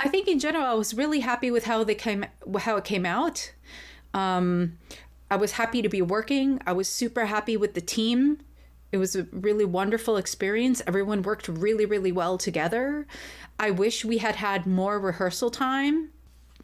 I 0.00 0.08
think 0.08 0.28
in 0.28 0.38
general, 0.38 0.64
I 0.64 0.74
was 0.74 0.94
really 0.94 1.20
happy 1.20 1.50
with 1.50 1.64
how 1.64 1.84
they 1.84 1.94
came, 1.94 2.24
how 2.58 2.76
it 2.76 2.84
came 2.84 3.04
out. 3.04 3.52
Um, 4.14 4.78
I 5.30 5.36
was 5.36 5.52
happy 5.52 5.82
to 5.82 5.88
be 5.88 6.00
working. 6.00 6.60
I 6.66 6.72
was 6.72 6.88
super 6.88 7.26
happy 7.26 7.56
with 7.56 7.74
the 7.74 7.82
team. 7.82 8.38
It 8.92 8.96
was 8.96 9.14
a 9.14 9.24
really 9.30 9.66
wonderful 9.66 10.16
experience. 10.16 10.80
Everyone 10.86 11.22
worked 11.22 11.48
really, 11.48 11.84
really 11.84 12.12
well 12.12 12.38
together. 12.38 13.06
I 13.58 13.70
wish 13.70 14.04
we 14.04 14.18
had 14.18 14.36
had 14.36 14.66
more 14.66 14.98
rehearsal 14.98 15.50
time. 15.50 16.10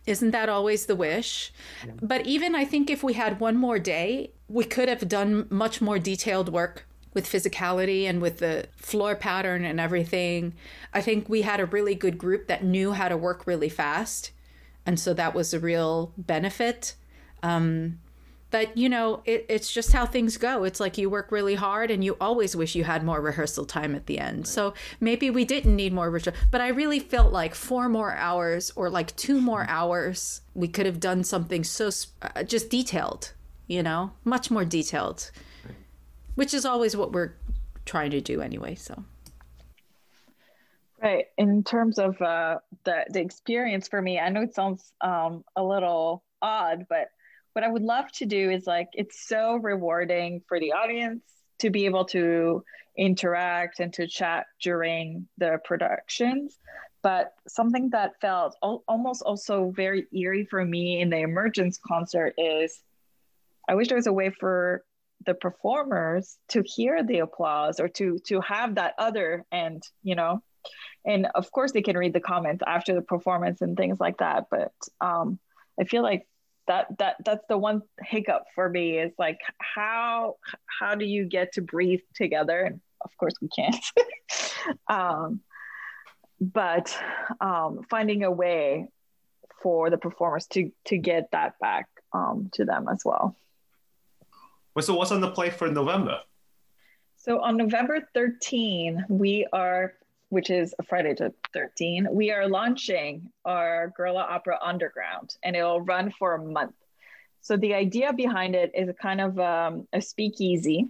Isn't 0.06 0.30
that 0.30 0.48
always 0.48 0.86
the 0.86 0.96
wish? 0.96 1.52
Yeah. 1.84 1.92
But 2.00 2.26
even 2.26 2.54
I 2.54 2.64
think 2.64 2.88
if 2.88 3.02
we 3.02 3.12
had 3.12 3.38
one 3.38 3.56
more 3.56 3.78
day, 3.78 4.32
we 4.48 4.64
could 4.64 4.88
have 4.88 5.08
done 5.08 5.46
much 5.50 5.80
more 5.80 5.98
detailed 5.98 6.48
work 6.48 6.85
with 7.16 7.26
physicality 7.26 8.04
and 8.04 8.20
with 8.20 8.40
the 8.40 8.66
floor 8.76 9.16
pattern 9.16 9.64
and 9.64 9.80
everything. 9.80 10.52
I 10.92 11.00
think 11.00 11.30
we 11.30 11.42
had 11.42 11.60
a 11.60 11.64
really 11.64 11.94
good 11.94 12.18
group 12.18 12.46
that 12.46 12.62
knew 12.62 12.92
how 12.92 13.08
to 13.08 13.16
work 13.16 13.46
really 13.46 13.70
fast. 13.70 14.32
And 14.84 15.00
so 15.00 15.14
that 15.14 15.34
was 15.34 15.54
a 15.54 15.58
real 15.58 16.12
benefit. 16.18 16.94
Um, 17.42 18.00
but 18.50 18.76
you 18.76 18.88
know 18.88 19.22
it, 19.24 19.46
it's 19.48 19.72
just 19.72 19.92
how 19.92 20.06
things 20.06 20.36
go 20.36 20.62
it's 20.62 20.78
like 20.78 20.96
you 20.96 21.10
work 21.10 21.32
really 21.32 21.56
hard 21.56 21.90
and 21.90 22.04
you 22.04 22.16
always 22.20 22.54
wish 22.54 22.76
you 22.76 22.84
had 22.84 23.02
more 23.02 23.20
rehearsal 23.20 23.66
time 23.66 23.92
at 23.96 24.06
the 24.06 24.20
end 24.20 24.46
so 24.46 24.72
maybe 25.00 25.30
we 25.30 25.44
didn't 25.44 25.74
need 25.74 25.92
more 25.92 26.08
rehearsal 26.08 26.32
but 26.52 26.60
i 26.60 26.68
really 26.68 27.00
felt 27.00 27.32
like 27.32 27.56
four 27.56 27.88
more 27.88 28.14
hours 28.14 28.70
or 28.76 28.88
like 28.88 29.14
two 29.16 29.40
more 29.40 29.66
hours 29.68 30.42
we 30.54 30.68
could 30.68 30.86
have 30.86 31.00
done 31.00 31.24
something 31.24 31.64
so 31.64 31.90
uh, 32.22 32.44
just 32.44 32.70
detailed 32.70 33.32
you 33.66 33.82
know 33.82 34.12
much 34.24 34.48
more 34.48 34.64
detailed 34.64 35.32
which 36.36 36.54
is 36.54 36.64
always 36.64 36.96
what 36.96 37.12
we're 37.12 37.32
trying 37.84 38.10
to 38.10 38.20
do 38.20 38.40
anyway 38.40 38.74
so 38.74 39.02
right 41.02 41.26
in 41.36 41.62
terms 41.62 41.98
of 41.98 42.20
uh, 42.22 42.58
the, 42.84 43.04
the 43.10 43.20
experience 43.20 43.88
for 43.88 44.00
me 44.00 44.18
i 44.18 44.28
know 44.28 44.42
it 44.42 44.54
sounds 44.54 44.92
um, 45.00 45.44
a 45.56 45.62
little 45.62 46.22
odd 46.40 46.86
but 46.88 47.08
what 47.56 47.64
I 47.64 47.68
would 47.68 47.84
love 47.84 48.12
to 48.16 48.26
do 48.26 48.50
is 48.50 48.66
like 48.66 48.88
it's 48.92 49.26
so 49.26 49.56
rewarding 49.56 50.42
for 50.46 50.60
the 50.60 50.72
audience 50.72 51.22
to 51.60 51.70
be 51.70 51.86
able 51.86 52.04
to 52.04 52.62
interact 52.98 53.80
and 53.80 53.90
to 53.94 54.06
chat 54.06 54.44
during 54.62 55.26
the 55.38 55.58
productions. 55.64 56.58
But 57.02 57.32
something 57.48 57.88
that 57.92 58.20
felt 58.20 58.56
al- 58.62 58.84
almost 58.86 59.22
also 59.22 59.72
very 59.74 60.06
eerie 60.12 60.44
for 60.44 60.62
me 60.62 61.00
in 61.00 61.08
the 61.08 61.20
Emergence 61.20 61.78
concert 61.78 62.34
is 62.36 62.78
I 63.66 63.74
wish 63.74 63.88
there 63.88 63.96
was 63.96 64.06
a 64.06 64.12
way 64.12 64.28
for 64.28 64.84
the 65.26 65.34
performers 65.34 66.38
to 66.48 66.62
hear 66.64 67.02
the 67.02 67.18
applause 67.18 67.80
or 67.80 67.88
to 67.88 68.18
to 68.26 68.40
have 68.40 68.76
that 68.76 68.94
other 68.98 69.44
end, 69.52 69.82
you 70.02 70.14
know. 70.14 70.42
And 71.04 71.26
of 71.34 71.50
course, 71.52 71.72
they 71.72 71.82
can 71.82 71.96
read 71.96 72.12
the 72.12 72.20
comments 72.20 72.62
after 72.66 72.94
the 72.94 73.02
performance 73.02 73.60
and 73.60 73.76
things 73.76 74.00
like 74.00 74.18
that. 74.18 74.46
But 74.50 74.72
um, 75.00 75.38
I 75.80 75.84
feel 75.84 76.02
like 76.02 76.26
that 76.66 76.86
that 76.98 77.16
that's 77.24 77.44
the 77.48 77.58
one 77.58 77.82
hiccup 78.00 78.44
for 78.54 78.68
me 78.68 78.98
is 78.98 79.12
like 79.18 79.38
how 79.58 80.36
how 80.66 80.94
do 80.94 81.04
you 81.04 81.24
get 81.24 81.52
to 81.52 81.62
breathe 81.62 82.00
together 82.14 82.60
and 82.60 82.80
of 83.02 83.16
course 83.18 83.34
we 83.40 83.48
can't 83.48 83.84
um, 84.88 85.40
but 86.40 86.96
um, 87.40 87.82
finding 87.88 88.24
a 88.24 88.30
way 88.30 88.88
for 89.62 89.90
the 89.90 89.98
performers 89.98 90.46
to 90.48 90.70
to 90.84 90.98
get 90.98 91.30
that 91.32 91.58
back 91.60 91.86
um, 92.12 92.48
to 92.52 92.64
them 92.64 92.86
as 92.90 93.02
well 93.04 93.36
so 94.82 94.94
what's 94.94 95.12
on 95.12 95.20
the 95.20 95.30
plate 95.30 95.52
for 95.52 95.68
november 95.68 96.18
so 97.16 97.40
on 97.40 97.56
november 97.56 98.00
13 98.14 99.04
we 99.08 99.46
are 99.52 99.94
which 100.28 100.50
is 100.50 100.74
a 100.78 100.82
Friday 100.82 101.14
to 101.14 101.32
13, 101.52 102.08
we 102.10 102.32
are 102.32 102.48
launching 102.48 103.30
our 103.44 103.92
Guerrilla 103.96 104.22
Opera 104.22 104.58
Underground 104.62 105.36
and 105.42 105.54
it'll 105.54 105.80
run 105.80 106.12
for 106.18 106.34
a 106.34 106.44
month. 106.44 106.74
So 107.42 107.56
the 107.56 107.74
idea 107.74 108.12
behind 108.12 108.56
it 108.56 108.72
is 108.74 108.88
a 108.88 108.94
kind 108.94 109.20
of 109.20 109.38
um, 109.38 109.86
a 109.92 110.00
speakeasy 110.00 110.88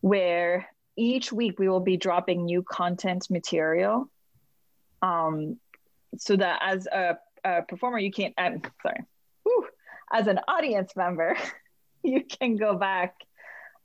where 0.00 0.68
each 0.96 1.32
week 1.32 1.58
we 1.58 1.68
will 1.68 1.80
be 1.80 1.96
dropping 1.96 2.44
new 2.44 2.62
content 2.62 3.28
material 3.28 4.08
um, 5.02 5.58
so 6.16 6.36
that 6.36 6.60
as 6.62 6.86
a, 6.86 7.18
a 7.42 7.62
performer, 7.62 7.98
you 7.98 8.12
can't 8.12 8.34
I'm 8.38 8.62
sorry, 8.82 9.02
whew, 9.42 9.66
as 10.12 10.28
an 10.28 10.38
audience 10.46 10.94
member, 10.94 11.36
you 12.14 12.22
can 12.22 12.56
go 12.56 12.76
back 12.76 13.14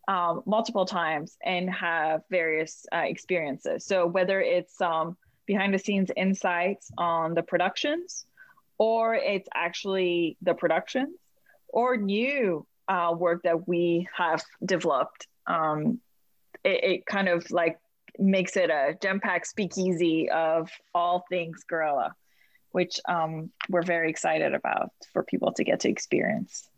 um, 0.08 0.44
multiple 0.46 0.86
times 0.86 1.38
and 1.44 1.70
have 1.70 2.22
various 2.30 2.86
uh, 2.94 3.04
experiences. 3.06 3.86
So 3.86 4.06
whether 4.06 4.42
it's 4.42 4.80
um, 4.82 5.18
behind 5.46 5.74
the 5.74 5.80
scenes 5.80 6.12
insights 6.16 6.92
on 6.98 7.34
the 7.34 7.44
productions, 7.44 8.26
or 8.78 9.16
it's 9.16 9.48
actually 9.54 10.38
the 10.42 10.54
productions, 10.54 11.18
or 11.68 11.98
new 11.98 12.66
uh, 12.88 13.14
work 13.18 13.44
that 13.44 13.68
we 13.68 14.08
have 14.16 14.44
developed, 14.66 15.28
um, 15.48 16.00
it, 16.64 16.84
it, 16.84 17.06
kind 17.06 17.30
of 17.30 17.50
like 17.52 17.78
makes 18.18 18.58
it 18.58 18.70
a 18.70 18.98
gem 19.02 19.20
pack 19.20 19.46
speakeasy 19.46 20.30
of 20.30 20.70
all 20.96 21.24
things 21.30 21.64
guerrilla, 21.70 22.14
which 22.72 23.00
um, 23.08 23.52
we're 23.70 23.84
very 23.84 24.10
excited 24.10 24.54
about 24.54 24.90
for 25.14 25.24
people 25.24 25.54
to 25.54 25.64
get 25.64 25.82
to 25.82 25.90
experience. 25.90 26.70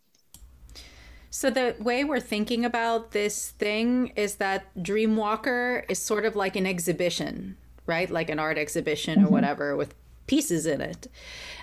So 1.34 1.48
the 1.48 1.74
way 1.80 2.04
we're 2.04 2.20
thinking 2.20 2.62
about 2.62 3.12
this 3.12 3.52
thing 3.52 4.12
is 4.16 4.34
that 4.34 4.66
Dreamwalker 4.76 5.82
is 5.88 5.98
sort 5.98 6.26
of 6.26 6.36
like 6.36 6.56
an 6.56 6.66
exhibition, 6.66 7.56
right? 7.86 8.10
Like 8.10 8.28
an 8.28 8.38
art 8.38 8.58
exhibition 8.58 9.16
mm-hmm. 9.16 9.28
or 9.28 9.30
whatever 9.30 9.74
with 9.74 9.94
pieces 10.26 10.66
in 10.66 10.82
it. 10.82 11.06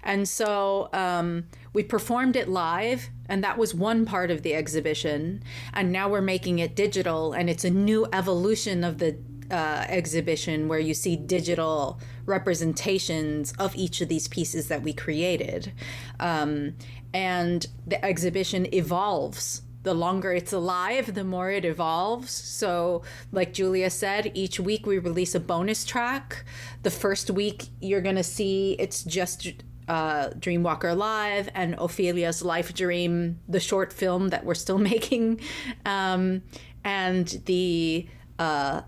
And 0.04 0.28
so 0.28 0.90
um, 0.92 1.46
we 1.72 1.84
performed 1.84 2.36
it 2.36 2.50
live, 2.50 3.12
and 3.28 3.44
that 3.44 3.60
was 3.60 3.76
one 3.76 4.08
part 4.08 4.32
of 4.32 4.42
the 4.42 4.56
exhibition. 4.56 5.44
And 5.72 5.92
now 5.92 6.10
we're 6.10 6.20
making 6.22 6.58
it 6.58 6.76
digital, 6.76 7.34
and 7.34 7.48
it's 7.48 7.64
a 7.64 7.70
new 7.70 8.08
evolution 8.12 8.84
of 8.84 8.98
the 8.98 9.20
uh, 9.52 9.86
exhibition 9.88 10.68
where 10.68 10.80
you 10.80 10.94
see 10.94 11.16
digital 11.16 12.00
representations 12.26 13.54
of 13.58 13.76
each 13.76 14.02
of 14.02 14.08
these 14.08 14.28
pieces 14.28 14.68
that 14.68 14.82
we 14.82 14.94
created. 14.94 15.72
Um, 16.20 16.76
and 17.14 17.66
the 17.88 18.04
exhibition 18.04 18.74
evolves 18.74 19.64
the 19.84 19.94
longer 19.94 20.34
it's 20.34 20.52
alive, 20.52 21.14
the 21.14 21.24
more 21.24 21.50
it 21.52 21.64
evolves. 21.64 22.32
So, 22.32 23.02
like 23.32 23.54
Julia 23.54 23.90
said, 23.90 24.32
each 24.34 24.60
week 24.60 24.86
we 24.86 25.00
release 25.00 25.36
a 25.36 25.40
bonus 25.40 25.86
track. 25.86 26.44
The 26.84 26.92
first 26.92 27.32
week, 27.32 27.68
you're 27.80 28.02
going 28.02 28.18
to 28.18 28.24
see 28.24 28.76
it's 28.78 29.04
just 29.04 29.48
uh, 29.88 30.30
Dreamwalker 30.32 30.96
Live 30.96 31.50
and 31.56 31.76
Ophelia's 31.80 32.44
Life 32.44 32.74
Dream, 32.74 33.40
the 33.48 33.60
short 33.60 33.94
film 33.94 34.30
that 34.30 34.46
we're 34.46 34.54
still 34.54 34.78
making, 34.94 35.40
um, 35.86 36.44
and 36.84 37.42
the 37.46 38.08
uh, 38.38 38.82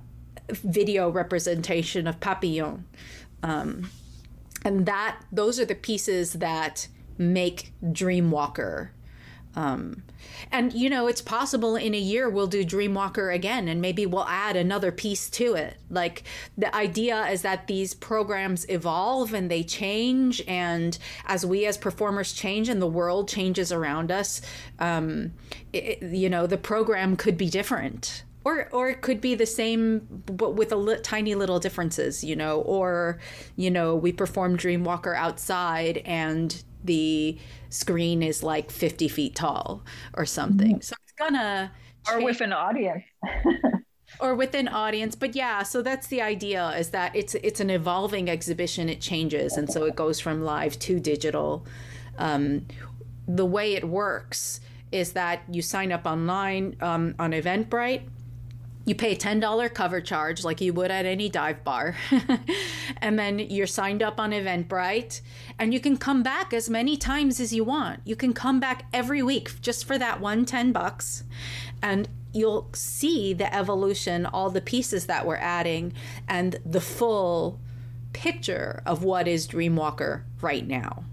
video 0.49 1.09
representation 1.09 2.05
of 2.05 2.19
Papillon. 2.19 2.85
Um, 3.43 3.89
and 4.63 4.85
that 4.85 5.19
those 5.31 5.59
are 5.59 5.65
the 5.65 5.73
pieces 5.73 6.33
that 6.33 6.87
make 7.21 7.73
Dreamwalker. 7.83 8.89
Um, 9.55 10.03
and 10.51 10.71
you 10.73 10.89
know, 10.89 11.07
it's 11.07 11.21
possible 11.21 11.75
in 11.75 11.93
a 11.93 11.99
year 11.99 12.29
we'll 12.29 12.47
do 12.47 12.63
Dreamwalker 12.63 13.33
again 13.33 13.67
and 13.67 13.81
maybe 13.81 14.05
we'll 14.05 14.27
add 14.27 14.55
another 14.55 14.91
piece 14.91 15.29
to 15.31 15.55
it. 15.55 15.77
Like 15.89 16.23
the 16.57 16.73
idea 16.73 17.25
is 17.27 17.41
that 17.41 17.67
these 17.67 17.93
programs 17.93 18.65
evolve 18.69 19.33
and 19.33 19.51
they 19.51 19.63
change, 19.63 20.41
and 20.47 20.97
as 21.25 21.45
we 21.45 21.65
as 21.65 21.77
performers 21.77 22.33
change 22.33 22.69
and 22.69 22.81
the 22.81 22.87
world 22.87 23.27
changes 23.27 23.71
around 23.71 24.11
us, 24.11 24.41
um, 24.79 25.33
it, 25.73 26.01
you 26.01 26.29
know, 26.29 26.47
the 26.47 26.57
program 26.57 27.15
could 27.15 27.37
be 27.37 27.49
different 27.49 28.23
or 28.43 28.69
or 28.71 28.89
it 28.89 29.01
could 29.01 29.21
be 29.21 29.35
the 29.35 29.45
same 29.45 29.99
but 30.25 30.55
with 30.55 30.71
a 30.71 30.75
li- 30.75 30.99
tiny 31.03 31.35
little 31.35 31.59
differences 31.59 32.23
you 32.23 32.35
know 32.35 32.61
or 32.61 33.19
you 33.55 33.69
know 33.69 33.95
we 33.95 34.11
perform 34.11 34.57
dreamwalker 34.57 35.15
outside 35.15 35.97
and 36.05 36.63
the 36.83 37.37
screen 37.69 38.23
is 38.23 38.43
like 38.43 38.71
50 38.71 39.07
feet 39.07 39.35
tall 39.35 39.83
or 40.13 40.25
something. 40.25 40.75
Mm-hmm. 40.75 40.81
so 40.81 40.95
it's 41.03 41.13
gonna 41.17 41.71
or 42.07 42.13
change. 42.13 42.25
with 42.25 42.41
an 42.41 42.53
audience. 42.53 43.03
Or 44.19 44.35
with 44.35 44.53
an 44.55 44.67
audience. 44.67 45.15
But 45.15 45.35
yeah 45.35 45.63
so 45.63 45.81
that's 45.81 46.07
the 46.07 46.21
idea 46.21 46.71
is 46.77 46.89
that 46.89 47.15
it's 47.15 47.33
it's 47.35 47.61
an 47.61 47.69
evolving 47.69 48.29
exhibition. 48.29 48.89
It 48.89 48.99
changes. 48.99 49.55
And 49.55 49.71
so 49.71 49.85
it 49.85 49.95
goes 49.95 50.19
from 50.19 50.43
live 50.43 50.77
to 50.79 50.99
digital. 50.99 51.65
Um, 52.17 52.67
the 53.25 53.45
way 53.45 53.73
it 53.73 53.87
works 53.87 54.59
is 54.91 55.13
that 55.13 55.43
you 55.49 55.61
sign 55.61 55.93
up 55.93 56.05
online 56.05 56.75
um, 56.81 57.15
on 57.19 57.31
eventbrite 57.31 58.01
you 58.85 58.95
pay 58.95 59.13
a 59.13 59.15
$10 59.15 59.73
cover 59.73 60.01
charge 60.01 60.43
like 60.43 60.59
you 60.59 60.73
would 60.73 60.89
at 60.89 61.05
any 61.05 61.29
dive 61.29 61.63
bar 61.63 61.95
and 62.97 63.17
then 63.17 63.37
you're 63.37 63.67
signed 63.67 64.01
up 64.01 64.19
on 64.19 64.31
eventbrite 64.31 65.21
and 65.59 65.73
you 65.73 65.79
can 65.79 65.97
come 65.97 66.23
back 66.23 66.53
as 66.53 66.69
many 66.69 66.97
times 66.97 67.39
as 67.39 67.53
you 67.53 67.63
want. 67.63 67.99
You 68.05 68.15
can 68.15 68.33
come 68.33 68.59
back 68.59 68.85
every 68.91 69.21
week 69.21 69.61
just 69.61 69.85
for 69.85 69.97
that 69.99 70.19
one 70.19 70.45
10 70.45 70.71
bucks 70.71 71.23
and 71.81 72.09
you'll 72.33 72.69
see 72.73 73.33
the 73.33 73.53
evolution 73.53 74.25
all 74.25 74.49
the 74.49 74.61
pieces 74.61 75.05
that 75.05 75.27
we're 75.27 75.35
adding 75.35 75.93
and 76.27 76.57
the 76.65 76.81
full 76.81 77.59
picture 78.13 78.81
of 78.85 79.03
what 79.03 79.27
is 79.27 79.47
dreamwalker 79.47 80.23
right 80.41 80.67
now. 80.67 81.03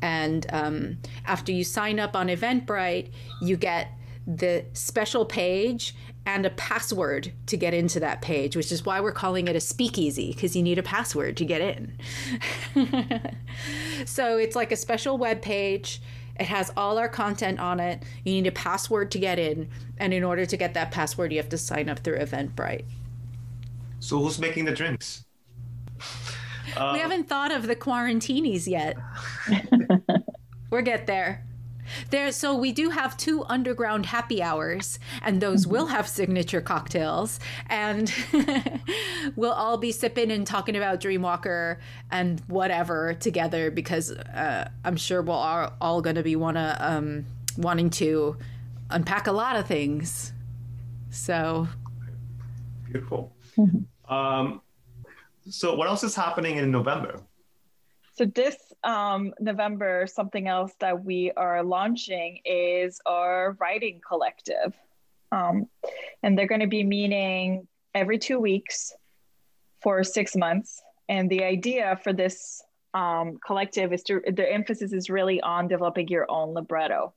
And 0.00 0.46
um, 0.52 0.98
after 1.24 1.50
you 1.50 1.64
sign 1.64 1.98
up 1.98 2.14
on 2.14 2.28
eventbrite 2.28 3.10
you 3.42 3.56
get 3.56 3.90
the 4.26 4.64
special 4.72 5.24
page 5.24 5.94
and 6.26 6.44
a 6.44 6.50
password 6.50 7.32
to 7.46 7.56
get 7.56 7.72
into 7.72 8.00
that 8.00 8.20
page, 8.20 8.56
which 8.56 8.72
is 8.72 8.84
why 8.84 9.00
we're 9.00 9.12
calling 9.12 9.46
it 9.46 9.54
a 9.54 9.60
speakeasy 9.60 10.32
because 10.32 10.56
you 10.56 10.62
need 10.62 10.76
a 10.76 10.82
password 10.82 11.36
to 11.36 11.44
get 11.44 11.60
in. 11.60 11.96
so 14.04 14.36
it's 14.36 14.56
like 14.56 14.72
a 14.72 14.76
special 14.76 15.16
web 15.16 15.40
page 15.40 16.02
It 16.38 16.46
has 16.46 16.72
all 16.76 16.98
our 16.98 17.08
content 17.08 17.60
on 17.60 17.80
it. 17.80 18.02
You 18.24 18.32
need 18.34 18.46
a 18.48 18.52
password 18.52 19.10
to 19.12 19.18
get 19.18 19.38
in, 19.38 19.70
and 19.96 20.12
in 20.12 20.22
order 20.24 20.44
to 20.44 20.56
get 20.56 20.74
that 20.74 20.90
password, 20.90 21.32
you 21.32 21.38
have 21.38 21.48
to 21.50 21.58
sign 21.58 21.88
up 21.88 22.00
through 22.00 22.18
Eventbrite. 22.18 22.84
So 24.00 24.18
who's 24.18 24.38
making 24.38 24.66
the 24.66 24.72
drinks? 24.72 25.24
Uh, 26.76 26.90
we 26.92 26.98
haven't 26.98 27.28
thought 27.28 27.52
of 27.52 27.66
the 27.66 27.76
quarantinis 27.76 28.66
yet. 28.66 28.96
we'll 30.70 30.82
get 30.82 31.06
there. 31.06 31.46
There, 32.10 32.30
so 32.32 32.56
we 32.56 32.72
do 32.72 32.90
have 32.90 33.16
two 33.16 33.44
underground 33.44 34.06
happy 34.06 34.42
hours, 34.42 34.98
and 35.22 35.40
those 35.40 35.62
mm-hmm. 35.62 35.72
will 35.72 35.86
have 35.86 36.08
signature 36.08 36.60
cocktails, 36.60 37.40
and 37.68 38.12
we'll 39.36 39.52
all 39.52 39.78
be 39.78 39.92
sipping 39.92 40.30
and 40.30 40.46
talking 40.46 40.76
about 40.76 41.00
Dreamwalker 41.00 41.78
and 42.10 42.40
whatever 42.48 43.14
together 43.14 43.70
because 43.70 44.12
uh, 44.12 44.68
I'm 44.84 44.96
sure 44.96 45.22
we're 45.22 45.34
all, 45.34 45.72
all 45.80 46.02
going 46.02 46.16
to 46.16 46.22
be 46.22 46.36
wanna 46.36 46.76
um, 46.80 47.26
wanting 47.56 47.90
to 47.90 48.36
unpack 48.90 49.26
a 49.26 49.32
lot 49.32 49.56
of 49.56 49.66
things. 49.66 50.32
So 51.10 51.68
beautiful. 52.84 53.32
Mm-hmm. 53.56 54.12
Um, 54.12 54.60
so, 55.48 55.74
what 55.74 55.88
else 55.88 56.02
is 56.02 56.14
happening 56.14 56.56
in 56.56 56.70
November? 56.70 57.20
So, 58.14 58.24
this 58.24 58.56
um, 58.86 59.34
November, 59.40 60.06
something 60.06 60.46
else 60.48 60.72
that 60.78 61.04
we 61.04 61.32
are 61.32 61.62
launching 61.62 62.38
is 62.44 63.00
our 63.04 63.56
writing 63.60 64.00
collective. 64.06 64.74
Um, 65.32 65.68
and 66.22 66.38
they're 66.38 66.46
going 66.46 66.60
to 66.60 66.68
be 66.68 66.84
meeting 66.84 67.66
every 67.94 68.18
two 68.18 68.38
weeks 68.38 68.92
for 69.82 70.04
six 70.04 70.36
months. 70.36 70.80
And 71.08 71.28
the 71.28 71.44
idea 71.44 71.98
for 72.02 72.12
this 72.12 72.62
um, 72.94 73.38
collective 73.44 73.92
is 73.92 74.02
to, 74.04 74.22
the 74.26 74.50
emphasis 74.50 74.92
is 74.92 75.10
really 75.10 75.40
on 75.40 75.68
developing 75.68 76.08
your 76.08 76.30
own 76.30 76.54
libretto. 76.54 77.12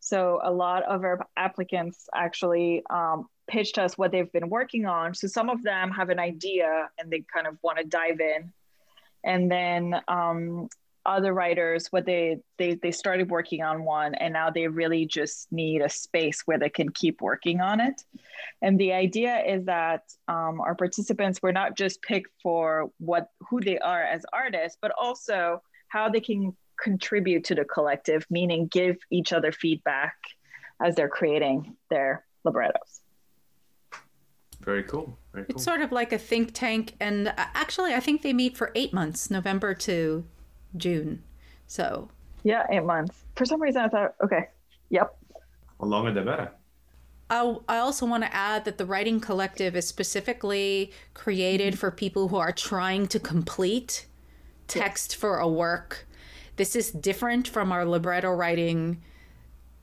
So, 0.00 0.38
a 0.42 0.52
lot 0.52 0.82
of 0.82 1.02
our 1.02 1.26
applicants 1.34 2.08
actually 2.14 2.82
um, 2.90 3.26
pitched 3.46 3.78
us 3.78 3.96
what 3.96 4.10
they've 4.10 4.30
been 4.32 4.50
working 4.50 4.84
on. 4.84 5.14
So 5.14 5.28
some 5.28 5.48
of 5.48 5.62
them 5.62 5.90
have 5.92 6.10
an 6.10 6.18
idea 6.18 6.90
and 6.98 7.10
they 7.10 7.24
kind 7.32 7.46
of 7.46 7.56
want 7.62 7.78
to 7.78 7.84
dive 7.84 8.20
in. 8.20 8.52
And 9.22 9.50
then 9.50 9.96
um, 10.08 10.68
other 11.06 11.32
writers, 11.32 11.88
what 11.90 12.06
they, 12.06 12.38
they 12.58 12.74
they 12.74 12.90
started 12.90 13.30
working 13.30 13.62
on 13.62 13.84
one, 13.84 14.14
and 14.14 14.32
now 14.32 14.50
they 14.50 14.66
really 14.68 15.06
just 15.06 15.50
need 15.52 15.82
a 15.82 15.88
space 15.88 16.42
where 16.46 16.58
they 16.58 16.70
can 16.70 16.88
keep 16.90 17.20
working 17.20 17.60
on 17.60 17.80
it. 17.80 18.02
And 18.62 18.78
the 18.78 18.92
idea 18.92 19.42
is 19.44 19.64
that 19.66 20.02
um, 20.28 20.60
our 20.60 20.74
participants 20.74 21.40
were 21.42 21.52
not 21.52 21.76
just 21.76 22.02
picked 22.02 22.30
for 22.42 22.90
what 22.98 23.28
who 23.48 23.60
they 23.60 23.78
are 23.78 24.02
as 24.02 24.22
artists, 24.32 24.78
but 24.80 24.92
also 25.00 25.62
how 25.88 26.08
they 26.08 26.20
can 26.20 26.56
contribute 26.82 27.44
to 27.44 27.54
the 27.54 27.64
collective, 27.64 28.26
meaning 28.30 28.66
give 28.66 28.96
each 29.10 29.32
other 29.32 29.52
feedback 29.52 30.16
as 30.82 30.94
they're 30.94 31.08
creating 31.08 31.76
their 31.90 32.24
librettos. 32.44 33.00
Very 34.60 34.82
cool. 34.82 35.18
Very 35.32 35.44
cool. 35.44 35.54
It's 35.54 35.64
sort 35.64 35.82
of 35.82 35.92
like 35.92 36.12
a 36.12 36.18
think 36.18 36.52
tank, 36.54 36.94
and 36.98 37.28
uh, 37.28 37.32
actually, 37.36 37.92
I 37.94 38.00
think 38.00 38.22
they 38.22 38.32
meet 38.32 38.56
for 38.56 38.72
eight 38.74 38.92
months, 38.92 39.30
November 39.30 39.74
to 39.74 40.24
June. 40.76 41.22
So. 41.66 42.08
Yeah, 42.42 42.66
eight 42.70 42.84
months. 42.84 43.24
For 43.36 43.44
some 43.44 43.60
reason, 43.60 43.82
I 43.82 43.88
thought, 43.88 44.14
okay, 44.22 44.48
yep. 44.90 45.16
The 45.80 45.86
longer 45.86 46.12
the 46.12 46.22
better. 46.22 46.50
I, 47.30 47.56
I 47.68 47.78
also 47.78 48.06
want 48.06 48.22
to 48.22 48.34
add 48.34 48.64
that 48.66 48.78
the 48.78 48.84
writing 48.84 49.18
collective 49.18 49.74
is 49.74 49.88
specifically 49.88 50.92
created 51.14 51.78
for 51.78 51.90
people 51.90 52.28
who 52.28 52.36
are 52.36 52.52
trying 52.52 53.08
to 53.08 53.18
complete 53.18 54.06
text 54.68 55.16
for 55.16 55.38
a 55.38 55.48
work. 55.48 56.06
This 56.56 56.76
is 56.76 56.90
different 56.90 57.48
from 57.48 57.72
our 57.72 57.84
libretto 57.84 58.30
writing 58.30 59.02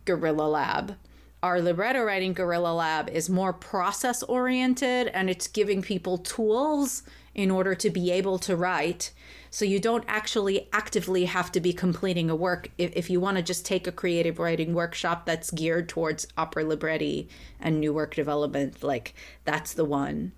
guerrilla 0.05 0.47
lab 0.47 0.95
our 1.43 1.59
libretto 1.59 2.03
writing 2.03 2.33
guerrilla 2.33 2.73
lab 2.73 3.09
is 3.09 3.29
more 3.29 3.53
process 3.53 4.21
oriented 4.23 5.07
and 5.07 5.29
it's 5.29 5.47
giving 5.47 5.81
people 5.81 6.19
tools 6.19 7.03
in 7.33 7.49
order 7.49 7.73
to 7.75 7.89
be 7.89 8.11
able 8.11 8.37
to 8.37 8.55
write 8.55 9.11
so 9.49 9.65
you 9.65 9.79
don't 9.79 10.03
actually 10.07 10.69
actively 10.71 11.25
have 11.25 11.51
to 11.51 11.59
be 11.59 11.73
completing 11.73 12.29
a 12.29 12.35
work 12.35 12.69
if, 12.77 12.91
if 12.95 13.09
you 13.09 13.19
want 13.19 13.37
to 13.37 13.43
just 13.43 13.65
take 13.65 13.87
a 13.87 13.91
creative 13.91 14.39
writing 14.39 14.73
workshop 14.73 15.25
that's 15.25 15.51
geared 15.51 15.87
towards 15.87 16.27
opera 16.37 16.63
libretti 16.63 17.29
and 17.59 17.79
new 17.79 17.93
work 17.93 18.15
development 18.15 18.83
like 18.83 19.13
that's 19.45 19.73
the 19.73 19.85
one 19.85 20.31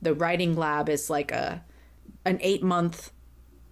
the 0.00 0.14
writing 0.14 0.56
lab 0.56 0.88
is 0.88 1.10
like 1.10 1.30
a 1.30 1.62
an 2.24 2.38
eight 2.40 2.62
month 2.62 3.12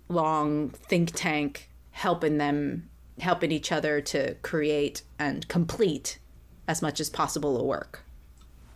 long 0.08 0.70
think 0.70 1.10
tank 1.14 1.68
helping 1.90 2.38
them 2.38 2.88
helping 3.20 3.50
each 3.50 3.72
other 3.72 4.00
to 4.00 4.34
create 4.42 5.02
and 5.18 5.46
complete 5.48 6.18
as 6.66 6.82
much 6.82 7.00
as 7.00 7.10
possible 7.10 7.58
a 7.58 7.64
work. 7.64 8.04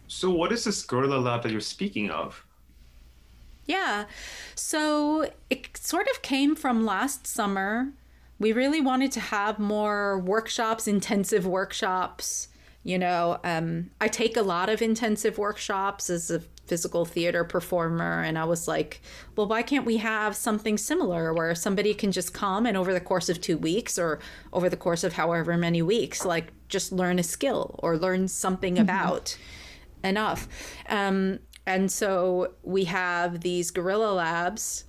So, 0.08 0.30
what 0.30 0.52
is 0.52 0.64
this 0.64 0.82
Guerrilla 0.82 1.18
Lab 1.18 1.42
that 1.42 1.52
you're 1.52 1.60
speaking 1.60 2.10
of? 2.10 2.44
Yeah, 3.66 4.06
so 4.54 5.30
it 5.50 5.76
sort 5.76 6.08
of 6.08 6.22
came 6.22 6.56
from 6.56 6.84
last 6.84 7.26
summer. 7.26 7.92
We 8.38 8.52
really 8.52 8.80
wanted 8.80 9.12
to 9.12 9.20
have 9.20 9.58
more 9.58 10.18
workshops, 10.18 10.88
intensive 10.88 11.46
workshops. 11.46 12.48
You 12.82 12.98
know, 12.98 13.38
um, 13.44 13.90
I 14.00 14.08
take 14.08 14.36
a 14.36 14.42
lot 14.42 14.68
of 14.68 14.82
intensive 14.82 15.38
workshops 15.38 16.10
as 16.10 16.30
a 16.30 16.42
physical 16.66 17.04
theater 17.04 17.42
performer 17.44 18.22
and 18.22 18.38
i 18.38 18.44
was 18.44 18.68
like 18.68 19.02
well 19.36 19.46
why 19.46 19.62
can't 19.62 19.84
we 19.84 19.96
have 19.96 20.34
something 20.34 20.78
similar 20.78 21.34
where 21.34 21.54
somebody 21.54 21.92
can 21.92 22.12
just 22.12 22.32
come 22.32 22.64
and 22.66 22.76
over 22.76 22.92
the 22.92 23.00
course 23.00 23.28
of 23.28 23.40
two 23.40 23.58
weeks 23.58 23.98
or 23.98 24.20
over 24.52 24.68
the 24.68 24.76
course 24.76 25.02
of 25.02 25.14
however 25.14 25.56
many 25.56 25.82
weeks 25.82 26.24
like 26.24 26.52
just 26.68 26.92
learn 26.92 27.18
a 27.18 27.22
skill 27.22 27.78
or 27.82 27.98
learn 27.98 28.28
something 28.28 28.74
mm-hmm. 28.74 28.84
about 28.84 29.36
enough 30.04 30.48
um, 30.88 31.40
and 31.66 31.90
so 31.90 32.52
we 32.62 32.84
have 32.84 33.40
these 33.40 33.70
guerrilla 33.70 34.12
labs 34.12 34.84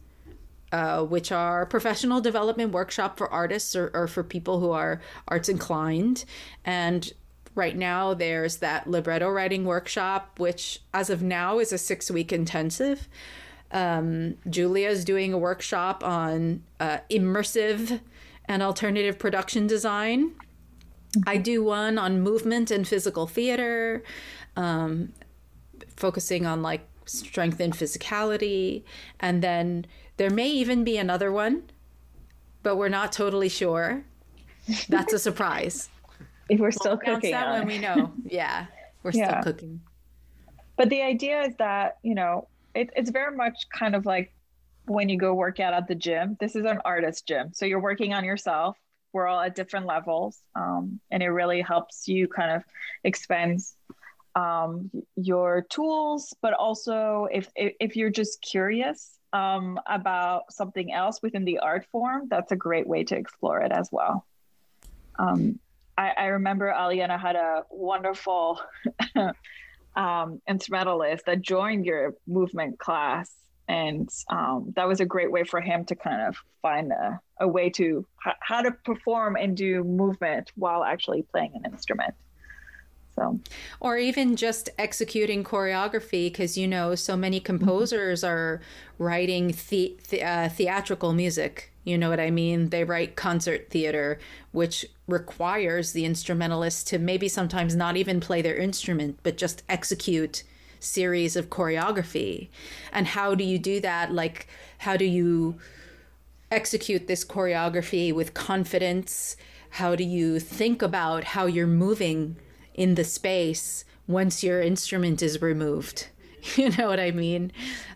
uh, 0.71 1.03
which 1.03 1.31
are 1.31 1.67
professional 1.67 2.19
development 2.19 2.71
workshop 2.71 3.17
for 3.17 3.31
artists 3.31 3.75
or, 3.75 3.91
or 3.93 4.07
for 4.07 4.23
people 4.23 4.59
who 4.59 4.71
are 4.71 5.01
arts 5.27 5.47
inclined 5.47 6.25
and 6.65 7.13
Right 7.55 7.77
now, 7.77 8.15
there's 8.15 8.57
that 8.57 8.89
libretto 8.89 9.29
writing 9.29 9.63
workshop, 9.63 10.39
which 10.39 10.81
as 10.93 11.12
of 11.12 11.21
now 11.21 11.59
is 11.59 11.71
a 11.71 11.77
six 11.77 12.09
week 12.09 12.33
intensive. 12.33 13.07
Um, 13.71 14.36
Julia 14.49 14.89
is 14.89 15.05
doing 15.05 15.33
a 15.33 15.38
workshop 15.38 16.03
on 16.03 16.63
uh, 16.79 16.99
immersive 17.12 18.01
and 18.45 18.63
alternative 18.63 19.19
production 19.19 19.67
design. 19.67 20.33
I 21.27 21.38
do 21.38 21.63
one 21.63 21.99
on 21.99 22.21
movement 22.21 22.71
and 22.71 22.88
physical 22.88 23.27
theater, 23.27 24.03
um, 24.55 25.13
focusing 25.95 26.45
on 26.45 26.62
like 26.62 26.88
strength 27.06 27.60
and 27.60 27.73
physicality. 27.73 28.84
And 29.19 29.41
then 29.41 29.86
there 30.17 30.29
may 30.29 30.49
even 30.49 30.84
be 30.84 30.97
another 30.97 31.32
one, 31.32 31.63
but 32.62 32.77
we're 32.77 32.89
not 32.89 33.12
totally 33.12 33.49
sure. 33.49 34.03
That's 34.88 35.13
a 35.13 35.19
surprise 35.19 35.89
if 36.49 36.60
we're 36.60 36.71
still 36.71 36.99
we'll 37.06 37.15
cooking 37.15 37.32
that 37.32 37.51
when 37.51 37.67
we 37.67 37.77
know 37.77 38.12
yeah 38.25 38.65
we're 39.03 39.12
yeah. 39.12 39.41
still 39.41 39.53
cooking 39.53 39.82
but 40.75 40.89
the 40.89 41.01
idea 41.01 41.41
is 41.43 41.56
that 41.58 41.97
you 42.03 42.15
know 42.15 42.47
it, 42.75 42.89
it's 42.95 43.10
very 43.10 43.36
much 43.36 43.67
kind 43.73 43.95
of 43.95 44.06
like 44.06 44.34
when 44.86 45.08
you 45.10 45.17
go 45.17 45.34
work 45.34 45.60
out 45.60 45.73
at 45.73 45.88
the 45.88 45.95
gym 45.95 46.38
this 46.39 46.56
is 46.56 46.65
an 46.65 46.79
artist 46.86 47.27
gym 47.27 47.51
so 47.53 47.65
you're 47.65 47.82
working 47.82 48.13
on 48.13 48.23
yourself 48.23 48.77
we're 49.13 49.27
all 49.27 49.39
at 49.39 49.56
different 49.56 49.86
levels 49.86 50.39
um, 50.56 50.99
and 51.12 51.21
it 51.21 51.29
really 51.29 51.62
helps 51.62 52.08
you 52.08 52.27
kind 52.27 52.51
of 52.51 52.63
expand 53.03 53.62
um, 54.36 54.89
your 55.15 55.65
tools 55.69 56.34
but 56.41 56.54
also 56.54 57.28
if 57.32 57.50
if 57.56 57.96
you're 57.96 58.10
just 58.10 58.41
curious 58.41 59.19
um, 59.32 59.80
about 59.88 60.52
something 60.52 60.91
else 60.93 61.22
within 61.22 61.46
the 61.46 61.60
art 61.60 61.86
form 61.91 62.28
that's 62.30 62.52
a 62.52 62.56
great 62.56 62.88
way 62.88 63.04
to 63.04 63.15
explore 63.15 63.62
it 63.62 63.72
as 63.72 63.89
well 63.91 64.26
um, 65.19 65.60
I, 65.98 66.12
I 66.17 66.26
remember 66.26 66.74
Aliana 66.76 67.19
had 67.19 67.36
a 67.36 67.63
wonderful 67.69 68.60
um, 69.96 70.41
instrumentalist 70.48 71.26
that 71.26 71.41
joined 71.41 71.86
your 71.86 72.15
movement 72.28 72.80
class. 72.80 73.32
And 73.67 74.10
um, 74.30 74.74
that 74.76 74.88
was 74.88 75.00
a 75.00 75.06
great 75.06 75.32
way 75.32 75.43
for 75.43 75.62
him 75.62 75.86
to 75.86 75.96
kind 75.96 76.22
of 76.22 76.36
find 76.62 76.91
a, 76.91 77.19
a 77.39 77.48
way 77.48 77.69
to 77.72 78.06
h- 78.28 78.34
how 78.41 78.62
to 78.62 78.72
perform 78.72 79.38
and 79.38 79.56
do 79.56 79.84
movement 79.84 80.52
while 80.56 80.84
actually 80.84 81.22
playing 81.22 81.54
an 81.56 81.72
instrument. 81.72 82.13
So, 83.15 83.39
or 83.80 83.97
even 83.97 84.36
just 84.36 84.69
executing 84.80 85.43
choreography, 85.43 86.32
because 86.32 86.58
you 86.58 86.67
know, 86.67 86.95
so 86.95 87.15
many 87.15 87.39
mm-hmm. 87.39 87.45
composers 87.45 88.21
mm-hmm. 88.21 88.34
are 88.34 88.62
writing 88.97 89.56
the, 89.69 89.97
the 90.10 90.23
uh, 90.23 90.49
theatrical 90.49 91.13
music 91.13 91.73
you 91.84 91.97
know 91.97 92.10
what 92.10 92.19
I 92.19 92.32
mean? 92.32 92.69
They 92.69 92.84
write 92.84 93.15
concert 93.15 93.69
theater, 93.69 94.17
which 94.52 94.86
requires 95.08 95.91
the 95.91 96.06
instrumentalist 96.06 96.88
to 96.88 96.99
maybe 96.99 97.28
sometimes 97.28 97.76
not 97.76 97.97
even 97.97 98.21
play 98.21 98.41
their 98.41 98.56
instrument, 98.56 99.19
but 99.21 99.38
just 99.38 99.63
execute 99.67 100.43
series 100.80 101.36
of 101.36 101.49
choreography. 101.49 102.47
And 102.91 103.08
how 103.08 103.36
do 103.36 103.43
you 103.43 103.60
do 103.60 103.82
that? 103.82 104.13
Like, 104.13 104.47
how 104.80 104.95
do 104.95 105.06
you 105.06 105.58
execute 106.52 107.08
this 107.08 107.26
choreography 107.26 108.13
with 108.13 108.34
confidence? 108.34 109.36
how 109.78 109.95
do 109.95 110.04
you 110.04 110.39
think 110.39 110.84
about 110.84 111.23
how 111.23 111.47
you're 111.47 111.65
moving 111.65 112.36
in 112.73 112.95
the 112.95 113.03
space 113.03 113.86
once 114.07 114.43
your 114.43 114.62
instrument 114.62 115.21
is 115.21 115.41
removed 115.41 116.07
you 116.55 116.69
know 116.71 116.88
what 116.88 116.99
i 116.99 117.12
mean 117.12 117.51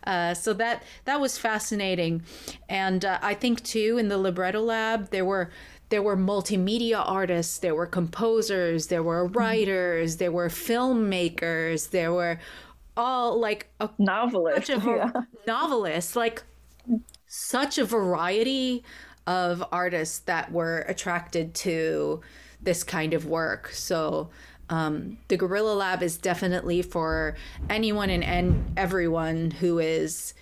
uh, 0.05 0.33
so 0.33 0.53
that 0.53 0.83
that 1.05 1.19
was 1.19 1.37
fascinating 1.37 2.23
and 2.69 3.03
uh, 3.03 3.19
i 3.21 3.33
think 3.33 3.63
too 3.63 3.97
in 3.97 4.07
the 4.07 4.17
libretto 4.17 4.61
lab 4.61 5.09
there 5.11 5.25
were 5.25 5.49
there 5.89 6.01
were 6.01 6.17
multimedia 6.17 7.01
artists 7.05 7.59
there 7.59 7.75
were 7.75 7.85
composers 7.85 8.87
there 8.87 9.03
were 9.03 9.25
mm-hmm. 9.25 9.37
writers 9.37 10.17
there 10.17 10.31
were 10.31 10.49
filmmakers 10.49 11.89
there 11.91 12.13
were 12.13 12.39
all 12.95 13.39
like 13.39 13.69
a 13.79 13.89
novelists 13.97 14.69
yeah. 14.69 15.11
novelists 15.45 16.15
like 16.15 16.43
such 17.27 17.77
a 17.77 17.85
variety 17.85 18.83
of 19.27 19.63
artists 19.71 20.19
that 20.19 20.51
were 20.51 20.79
attracted 20.87 21.53
to 21.53 22.21
this 22.61 22.83
kind 22.83 23.13
of 23.13 23.25
work 23.25 23.69
so 23.71 24.29
um, 24.69 25.17
the 25.27 25.37
Guerrilla 25.37 25.73
Lab 25.73 26.03
is 26.03 26.17
definitely 26.17 26.81
for 26.81 27.35
anyone 27.69 28.09
and, 28.09 28.23
and 28.23 28.73
everyone 28.77 29.51
who 29.51 29.79
is 29.79 30.33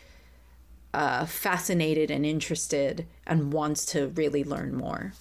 uh, 0.93 1.25
fascinated 1.25 2.09
and 2.09 2.25
interested 2.25 3.05
and 3.27 3.53
wants 3.53 3.85
to 3.87 4.07
really 4.09 4.43
learn 4.43 4.75
more. 4.75 5.13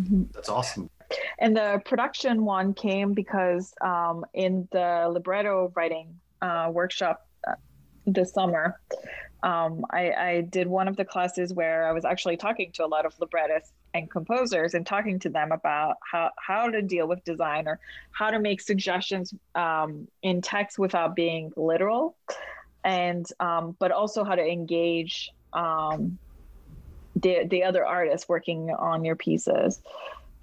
Mm-hmm. 0.00 0.24
That's 0.32 0.48
awesome. 0.48 0.90
And 1.38 1.56
the 1.56 1.80
production 1.84 2.44
one 2.44 2.74
came 2.74 3.12
because 3.12 3.74
um, 3.80 4.24
in 4.34 4.66
the 4.72 5.08
libretto 5.10 5.72
writing 5.76 6.18
uh, 6.42 6.70
workshop 6.72 7.26
uh, 7.46 7.52
this 8.06 8.32
summer, 8.32 8.80
um, 9.42 9.84
I, 9.90 10.10
I, 10.12 10.40
did 10.40 10.66
one 10.66 10.88
of 10.88 10.96
the 10.96 11.04
classes 11.04 11.52
where 11.52 11.86
I 11.86 11.92
was 11.92 12.06
actually 12.06 12.38
talking 12.38 12.72
to 12.72 12.84
a 12.84 12.88
lot 12.88 13.04
of 13.04 13.14
librettists 13.20 13.72
and 13.94 14.10
composers 14.10 14.74
and 14.74 14.84
talking 14.84 15.20
to 15.20 15.28
them 15.28 15.52
about 15.52 15.94
how, 16.10 16.30
how 16.36 16.68
to 16.68 16.82
deal 16.82 17.06
with 17.06 17.22
design 17.24 17.68
or 17.68 17.78
how 18.10 18.30
to 18.30 18.40
make 18.40 18.60
suggestions 18.60 19.32
um, 19.54 20.08
in 20.22 20.42
text 20.42 20.78
without 20.78 21.14
being 21.14 21.52
literal. 21.56 22.16
And 22.82 23.24
um, 23.40 23.76
but 23.78 23.92
also 23.92 24.24
how 24.24 24.34
to 24.34 24.44
engage 24.44 25.30
um, 25.54 26.18
the, 27.14 27.46
the 27.48 27.62
other 27.62 27.86
artists 27.86 28.28
working 28.28 28.70
on 28.70 29.04
your 29.04 29.16
pieces. 29.16 29.80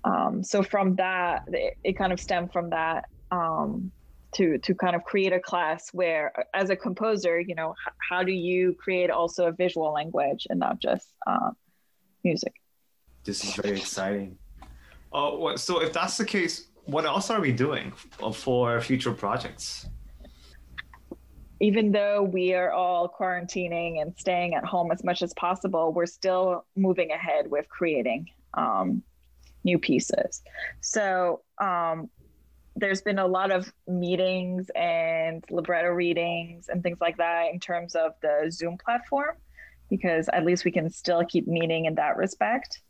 Um, 0.04 0.44
so 0.44 0.64
from 0.64 0.96
that 0.96 1.44
it, 1.48 1.74
it, 1.84 1.98
kind 1.98 2.12
of 2.12 2.20
stemmed 2.20 2.52
from 2.52 2.72
that 2.72 3.06
um, 3.30 3.92
to 4.36 4.58
to 4.60 4.74
kind 4.74 4.96
of 4.96 5.04
create 5.04 5.34
a 5.34 5.40
class 5.40 5.90
where 5.92 6.32
as 6.56 6.72
a 6.72 6.76
composer 6.76 7.40
you 7.40 7.54
know 7.54 7.76
h- 7.86 7.94
how 8.10 8.24
do 8.24 8.32
you 8.32 8.76
create 8.80 9.12
also 9.12 9.46
a 9.46 9.52
visual 9.52 9.94
language 9.94 10.48
and 10.50 10.60
not 10.60 10.82
just 10.82 11.06
uh, 11.28 11.52
music 12.24 12.54
this 13.24 13.44
is 13.44 13.56
very 13.56 13.78
exciting. 13.78 14.38
Uh, 15.14 15.58
so 15.58 15.82
if 15.82 15.92
that's 15.94 16.18
the 16.18 16.26
case 16.26 16.68
what 16.86 17.06
else 17.06 17.30
are 17.30 17.40
we 17.40 17.52
doing 17.52 17.92
for 18.34 18.82
future 18.82 19.12
projects? 19.12 19.88
Even 21.60 21.92
though 21.92 22.24
we 22.24 22.54
are 22.56 22.72
all 22.72 23.08
quarantining 23.08 24.02
and 24.02 24.18
staying 24.18 24.56
at 24.56 24.66
home 24.66 24.92
as 24.92 25.04
much 25.04 25.22
as 25.22 25.34
possible 25.36 25.94
we're 25.94 26.08
still 26.08 26.66
moving 26.76 27.12
ahead 27.12 27.50
with 27.50 27.70
creating 27.70 28.30
um, 28.56 29.04
new 29.64 29.78
pieces. 29.78 30.42
So 30.82 31.42
um, 31.60 32.10
there's 32.76 33.02
been 33.02 33.20
a 33.20 33.28
lot 33.28 33.52
of 33.52 33.72
meetings 33.88 34.70
and 34.76 35.44
libretto 35.52 35.90
readings 35.90 36.68
and 36.68 36.82
things 36.82 36.98
like 37.00 37.18
that 37.18 37.54
in 37.54 37.60
terms 37.60 37.96
of 37.96 38.14
the 38.22 38.48
Zoom 38.50 38.78
platform, 38.78 39.36
because 39.90 40.30
at 40.34 40.46
least 40.46 40.66
we 40.66 40.72
can 40.72 40.90
still 40.90 41.24
keep 41.24 41.48
meeting 41.48 41.86
in 41.86 41.96
that 41.96 42.18
respect. 42.18 42.81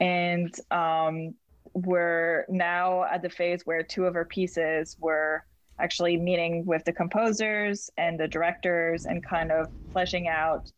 And 0.00 0.54
um, 0.70 1.34
we're 1.72 2.44
now 2.48 3.04
at 3.04 3.22
the 3.22 3.30
phase 3.30 3.62
where 3.64 3.82
two 3.82 4.04
of 4.06 4.16
our 4.16 4.24
pieces 4.24 4.96
were 4.98 5.44
actually 5.78 6.16
meeting 6.16 6.64
with 6.64 6.84
the 6.84 6.92
composers 6.92 7.90
and 7.96 8.18
the 8.18 8.28
directors 8.28 9.04
and 9.04 9.24
kind 9.24 9.52
of 9.52 9.68
fleshing 9.92 10.28
out 10.28 10.70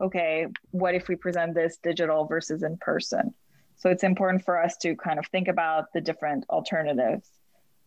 okay, 0.00 0.46
what 0.70 0.94
if 0.94 1.08
we 1.08 1.16
present 1.16 1.54
this 1.54 1.78
digital 1.82 2.26
versus 2.26 2.62
in 2.62 2.76
person? 2.76 3.32
So 3.76 3.90
it's 3.90 4.04
important 4.04 4.44
for 4.44 4.62
us 4.62 4.76
to 4.78 4.96
kind 4.96 5.18
of 5.18 5.26
think 5.28 5.48
about 5.48 5.92
the 5.92 6.00
different 6.00 6.44
alternatives. 6.50 7.30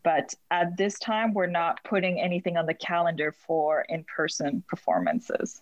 But 0.03 0.33
at 0.49 0.77
this 0.77 0.97
time, 0.97 1.33
we're 1.33 1.47
not 1.47 1.83
putting 1.83 2.19
anything 2.19 2.57
on 2.57 2.65
the 2.65 2.73
calendar 2.73 3.33
for 3.45 3.85
in 3.89 4.05
person 4.05 4.63
performances. 4.67 5.61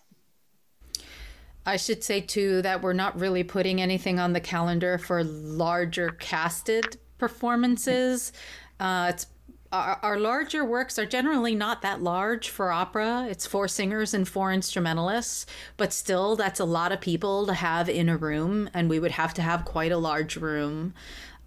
I 1.68 1.76
should 1.76 2.02
say 2.02 2.22
too 2.22 2.62
that 2.62 2.80
we're 2.80 2.94
not 2.94 3.20
really 3.20 3.44
putting 3.44 3.78
anything 3.78 4.18
on 4.18 4.32
the 4.32 4.40
calendar 4.40 4.96
for 4.96 5.22
larger 5.22 6.08
casted 6.18 6.96
performances. 7.18 8.32
Uh, 8.80 9.08
it's 9.12 9.26
our, 9.70 10.00
our, 10.02 10.18
larger 10.18 10.64
works 10.64 10.98
are 10.98 11.04
generally 11.04 11.54
not 11.54 11.82
that 11.82 12.02
large 12.02 12.48
for 12.48 12.72
opera. 12.72 13.26
It's 13.28 13.44
four 13.46 13.68
singers 13.68 14.14
and 14.14 14.26
four 14.26 14.50
instrumentalists, 14.50 15.44
but 15.76 15.92
still, 15.92 16.36
that's 16.36 16.58
a 16.58 16.64
lot 16.64 16.90
of 16.90 17.02
people 17.02 17.46
to 17.46 17.52
have 17.52 17.90
in 17.90 18.08
a 18.08 18.16
room, 18.16 18.70
and 18.72 18.88
we 18.88 18.98
would 18.98 19.10
have 19.10 19.34
to 19.34 19.42
have 19.42 19.66
quite 19.66 19.92
a 19.92 19.98
large 19.98 20.38
room. 20.38 20.94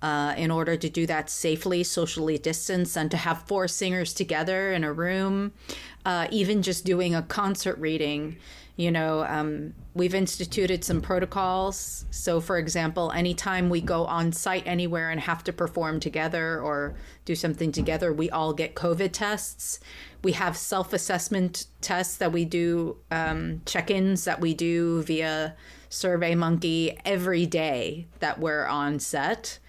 Uh, 0.04 0.34
in 0.36 0.50
order 0.50 0.76
to 0.76 0.90
do 0.90 1.06
that 1.06 1.30
safely, 1.30 1.84
socially 1.84 2.36
distanced, 2.36 2.98
and 2.98 3.12
to 3.12 3.18
have 3.18 3.44
four 3.44 3.68
singers 3.68 4.16
together 4.16 4.74
in 4.74 4.84
a 4.84 4.92
room, 4.92 5.54
uh, 6.06 6.28
even 6.32 6.64
just 6.64 6.86
doing 6.86 7.14
a 7.14 7.22
concert 7.22 7.78
reading 7.78 8.36
you 8.76 8.92
know, 8.92 9.26
um, 9.26 9.74
we've 9.94 10.16
instituted 10.16 10.84
some 10.84 11.02
protocols. 11.02 12.06
So, 12.12 12.40
for 12.40 12.58
example, 12.58 13.12
anytime 13.12 13.70
we 13.70 13.82
go 13.82 14.06
on 14.06 14.32
site 14.32 14.66
anywhere 14.66 15.10
and 15.10 15.20
have 15.20 15.44
to 15.46 15.54
perform 15.54 16.00
together 16.00 16.60
or 16.62 16.96
do 17.26 17.36
something 17.36 17.72
together, 17.72 18.14
we 18.14 18.30
all 18.30 18.54
get 18.54 18.76
COVID 18.76 19.12
tests. 19.12 19.80
We 20.24 20.32
have 20.34 20.56
self 20.56 20.94
assessment 20.94 21.66
tests 21.82 22.18
that 22.18 22.32
we 22.32 22.46
do, 22.46 22.98
um, 23.12 23.62
check 23.66 23.92
ins 23.92 24.24
that 24.26 24.40
we 24.40 24.54
do 24.54 25.04
via 25.04 25.56
SurveyMonkey 25.90 27.00
every 27.06 27.46
day 27.46 28.08
that 28.20 28.40
we're 28.40 28.66
on 28.66 29.00
set. 29.00 29.60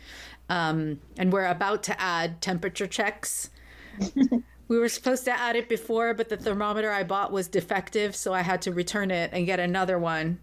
Um, 0.48 1.00
and 1.16 1.32
we're 1.32 1.46
about 1.46 1.82
to 1.84 2.00
add 2.00 2.40
temperature 2.40 2.86
checks. 2.86 3.50
we 4.72 4.78
were 4.78 4.88
supposed 4.88 5.26
to 5.26 5.38
add 5.38 5.54
it 5.54 5.68
before, 5.68 6.14
but 6.14 6.30
the 6.30 6.37
thermometer 6.38 6.90
I 6.90 7.02
bought 7.02 7.30
was 7.30 7.46
defective, 7.46 8.16
so 8.16 8.32
I 8.32 8.40
had 8.40 8.62
to 8.62 8.72
return 8.72 9.11
it 9.11 9.28
and 9.35 9.44
get 9.44 9.61
another 9.61 9.98
one. 9.98 10.40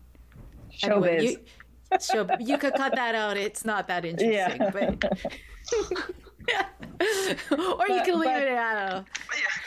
Anyway, 0.83 1.25
you, 1.25 1.37
so 1.99 2.27
you 2.39 2.59
could 2.59 2.75
cut 2.75 2.93
that 2.93 3.15
out. 3.15 3.37
It's 3.37 3.65
not 3.65 3.87
that 3.87 4.05
interesting, 4.05 4.61
yeah. 4.61 4.69
but 4.69 5.03
or 7.79 7.87
you 7.87 8.03
can 8.03 8.19
leave 8.19 8.29
but, 8.29 8.43
it 8.43 8.49
out. 8.49 9.05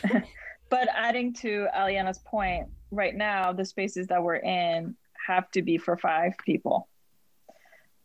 but 0.71 0.87
adding 0.95 1.33
to 1.41 1.67
Aliana's 1.77 2.21
point, 2.21 2.69
right 2.93 3.17
now 3.17 3.53
the 3.53 3.65
spaces 3.65 4.07
that 4.07 4.23
we're 4.23 4.37
in 4.37 4.95
have 5.27 5.51
to 5.51 5.63
be 5.63 5.77
for 5.77 5.97
five 5.97 6.35
people. 6.47 6.87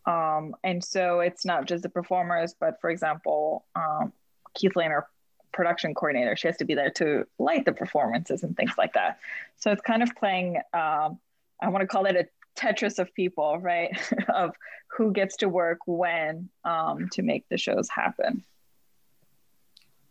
Um, 0.06 0.56
and 0.64 0.82
so 0.82 1.20
it's 1.20 1.44
not 1.44 1.66
just 1.66 1.84
the 1.84 1.88
performers, 1.88 2.56
but 2.58 2.80
for 2.80 2.90
example, 2.90 3.64
um, 3.76 4.12
Keith 4.54 4.74
Lane, 4.74 4.90
our 4.90 5.06
production 5.52 5.94
coordinator. 5.94 6.36
She 6.36 6.48
has 6.48 6.56
to 6.58 6.64
be 6.64 6.74
there 6.74 6.90
to 6.92 7.26
light 7.38 7.64
the 7.64 7.72
performances 7.72 8.42
and 8.42 8.56
things 8.56 8.72
like 8.78 8.94
that. 8.94 9.18
So 9.56 9.70
it's 9.72 9.82
kind 9.82 10.02
of 10.02 10.14
playing, 10.16 10.56
um, 10.72 11.18
I 11.60 11.68
want 11.68 11.82
to 11.82 11.86
call 11.86 12.06
it 12.06 12.16
a 12.16 12.26
Tetris 12.58 12.98
of 12.98 13.14
people, 13.14 13.58
right? 13.58 13.96
of 14.28 14.54
who 14.96 15.12
gets 15.12 15.36
to 15.38 15.48
work 15.48 15.78
when 15.86 16.48
um, 16.64 17.08
to 17.12 17.22
make 17.22 17.48
the 17.48 17.58
shows 17.58 17.88
happen. 17.88 18.44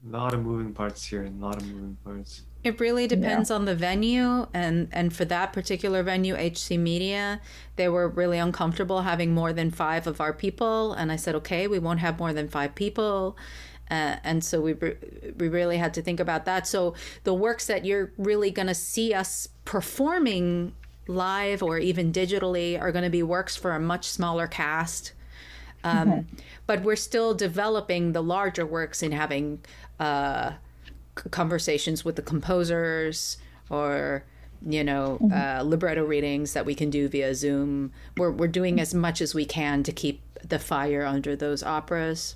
A 0.08 0.10
lot 0.10 0.34
of 0.34 0.44
moving 0.44 0.74
parts 0.74 1.04
here, 1.04 1.24
a 1.24 1.30
lot 1.30 1.58
of 1.58 1.68
moving 1.68 1.98
parts. 2.04 2.44
It 2.64 2.80
really 2.80 3.08
depends 3.08 3.50
yeah. 3.50 3.56
on 3.56 3.66
the 3.66 3.76
venue, 3.76 4.48
and 4.54 4.90
and 4.92 5.14
for 5.14 5.26
that 5.26 5.54
particular 5.54 6.04
venue, 6.04 6.36
HC 6.36 6.78
Media, 6.78 7.42
they 7.78 7.90
were 7.90 8.08
really 8.08 8.38
uncomfortable 8.38 9.02
having 9.02 9.34
more 9.34 9.54
than 9.54 9.72
five 9.72 10.06
of 10.06 10.22
our 10.22 10.34
people, 10.34 10.94
and 10.94 11.12
I 11.12 11.16
said, 11.16 11.34
okay, 11.36 11.68
we 11.68 11.80
won't 11.80 12.00
have 12.00 12.20
more 12.20 12.32
than 12.32 12.48
five 12.48 12.76
people, 12.76 13.38
uh, 13.90 14.18
and 14.24 14.44
so 14.44 14.62
we 14.62 14.74
we 15.38 15.48
really 15.48 15.78
had 15.78 15.94
to 15.94 16.02
think 16.02 16.20
about 16.20 16.46
that. 16.46 16.68
So 16.68 16.94
the 17.24 17.34
works 17.34 17.68
that 17.68 17.86
you're 17.86 18.12
really 18.18 18.52
going 18.52 18.68
to 18.68 18.76
see 18.76 19.14
us 19.14 19.48
performing 19.66 20.74
live 21.08 21.64
or 21.64 21.78
even 21.78 22.12
digitally 22.12 22.80
are 22.80 22.92
going 22.92 23.06
to 23.06 23.10
be 23.10 23.24
works 23.24 23.56
for 23.56 23.72
a 23.72 23.80
much 23.80 24.06
smaller 24.06 24.48
cast. 24.48 25.14
Um, 25.84 26.10
mm-hmm. 26.10 26.36
But 26.66 26.84
we're 26.84 26.98
still 26.98 27.34
developing 27.34 28.12
the 28.12 28.22
larger 28.22 28.66
works 28.66 29.02
and 29.02 29.14
having 29.14 29.60
uh, 30.00 30.54
conversations 31.32 32.04
with 32.04 32.16
the 32.16 32.22
composers 32.22 33.38
or 33.70 34.24
you 34.66 34.84
know 34.84 35.20
mm-hmm. 35.22 35.34
uh, 35.34 35.64
libretto 35.64 36.04
readings 36.04 36.54
that 36.54 36.66
we 36.66 36.76
can 36.76 36.90
do 36.90 37.08
via 37.08 37.34
Zoom. 37.34 37.92
We're 38.18 38.32
we're 38.32 38.48
doing 38.48 38.82
as 38.82 38.94
much 38.94 39.22
as 39.22 39.34
we 39.34 39.46
can 39.46 39.84
to 39.84 39.92
keep 39.92 40.22
the 40.46 40.60
fire 40.60 41.06
under 41.06 41.36
those 41.36 41.64
operas. 41.64 42.36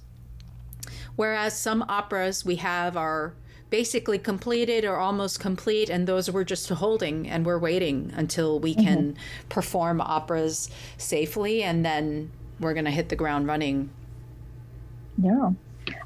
Whereas 1.16 1.58
some 1.58 1.84
operas 1.88 2.46
we 2.46 2.58
have 2.58 2.98
are 2.98 3.34
basically 3.70 4.20
completed 4.20 4.84
or 4.86 4.98
almost 4.98 5.40
complete, 5.40 5.90
and 5.90 6.08
those 6.08 6.30
we're 6.30 6.44
just 6.44 6.70
holding 6.70 7.28
and 7.30 7.46
we're 7.46 7.60
waiting 7.60 8.12
until 8.16 8.60
we 8.60 8.76
mm-hmm. 8.76 8.86
can 8.86 9.18
perform 9.50 10.02
operas 10.02 10.70
safely, 10.98 11.64
and 11.64 11.86
then 11.86 12.32
we're 12.60 12.74
going 12.74 12.86
to 12.86 12.92
hit 12.92 13.10
the 13.10 13.16
ground 13.16 13.48
running 13.48 13.90
Yeah. 15.22 15.52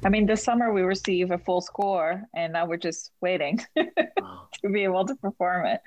I 0.04 0.08
mean, 0.08 0.26
this 0.26 0.42
summer 0.42 0.72
we 0.72 0.82
receive 0.82 1.30
a 1.30 1.38
full 1.38 1.60
score, 1.60 2.22
and 2.34 2.52
now 2.54 2.66
we're 2.66 2.76
just 2.76 3.12
waiting 3.20 3.60
to 3.76 4.68
be 4.72 4.84
able 4.84 5.04
to 5.04 5.14
perform 5.16 5.66
it. 5.66 5.80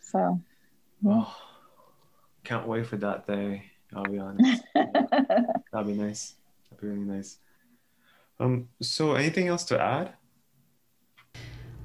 So, 0.00 0.40
yeah. 1.02 1.10
oh, 1.12 1.36
can't 2.42 2.66
wait 2.66 2.86
for 2.86 2.96
that 2.96 3.26
day. 3.26 3.64
I'll 3.94 4.04
be 4.04 4.18
honest. 4.18 4.62
That'd 4.74 5.86
be 5.86 5.92
nice. 5.92 6.34
That'd 6.70 6.80
be 6.80 6.88
really 6.88 7.00
nice. 7.00 7.38
Um. 8.42 8.68
So, 8.80 9.14
anything 9.14 9.48
else 9.48 9.64
to 9.64 9.80
add? 9.80 10.14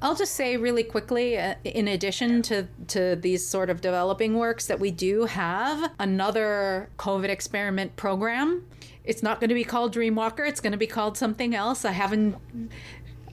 I'll 0.02 0.15
just 0.15 0.34
say 0.34 0.58
really 0.58 0.84
quickly, 0.84 1.39
uh, 1.39 1.56
in 1.63 1.88
addition 1.88 2.43
to, 2.43 2.67
to 2.89 3.15
these 3.15 3.48
sort 3.48 3.72
of 3.72 3.82
developing 3.82 4.36
works, 4.36 4.67
that 4.67 4.80
we 4.80 4.91
do 4.91 5.26
have 5.26 5.91
another 5.98 6.89
COVID 6.98 7.30
experiment 7.30 7.96
program. 7.96 8.67
It's 9.04 9.24
not 9.24 9.39
going 9.39 9.50
to 9.50 9.56
be 9.56 9.63
called 9.63 9.96
Dreamwalker. 9.96 10.48
It's 10.48 10.62
going 10.62 10.74
to 10.74 10.78
be 10.78 10.86
called 10.86 11.17
something 11.17 11.56
else. 11.56 11.84
I 11.84 11.93
haven't 11.93 12.36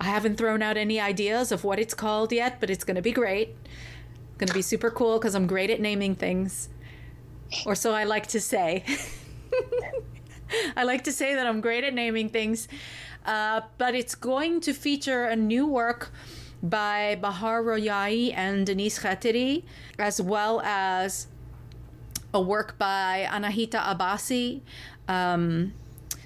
I 0.01 0.05
haven't 0.05 0.37
thrown 0.37 0.63
out 0.63 0.77
any 0.77 1.01
ideas 1.01 1.53
of 1.53 1.65
what 1.65 1.79
it's 1.79 1.95
called 1.95 2.33
yet, 2.33 2.61
but 2.61 2.71
it's 2.71 2.85
going 2.85 2.97
to 2.97 3.03
be 3.03 3.13
great. 3.13 3.51
It's 3.51 4.39
Going 4.39 4.49
to 4.49 4.55
be 4.55 4.63
super 4.63 4.91
cool 4.91 5.19
because 5.19 5.35
I'm 5.35 5.47
great 5.47 5.71
at 5.71 5.81
naming 5.81 6.15
things, 6.15 6.69
or 7.67 7.75
so 7.75 7.93
I 7.93 8.05
like 8.05 8.27
to 8.29 8.41
say. 8.41 8.85
I 10.77 10.85
like 10.85 11.05
to 11.05 11.13
say 11.13 11.35
that 11.35 11.47
I'm 11.47 11.61
great 11.61 11.85
at 11.85 11.95
naming 11.95 12.29
things, 12.29 12.69
uh, 13.25 13.63
but 13.79 13.95
it's 13.95 14.15
going 14.15 14.61
to 14.63 14.73
feature 14.73 15.25
a 15.25 15.37
new 15.37 15.67
work 15.67 16.11
by 16.63 17.19
Bahar 17.21 17.63
Royaee 17.63 18.33
and 18.35 18.67
Denise 18.67 18.99
Khatiri, 18.99 19.65
as 19.99 20.21
well 20.21 20.61
as 20.63 21.27
a 22.33 22.41
work 22.41 22.79
by 22.79 23.29
Anahita 23.31 23.81
Abbasi. 23.83 24.63
Um, 25.07 25.75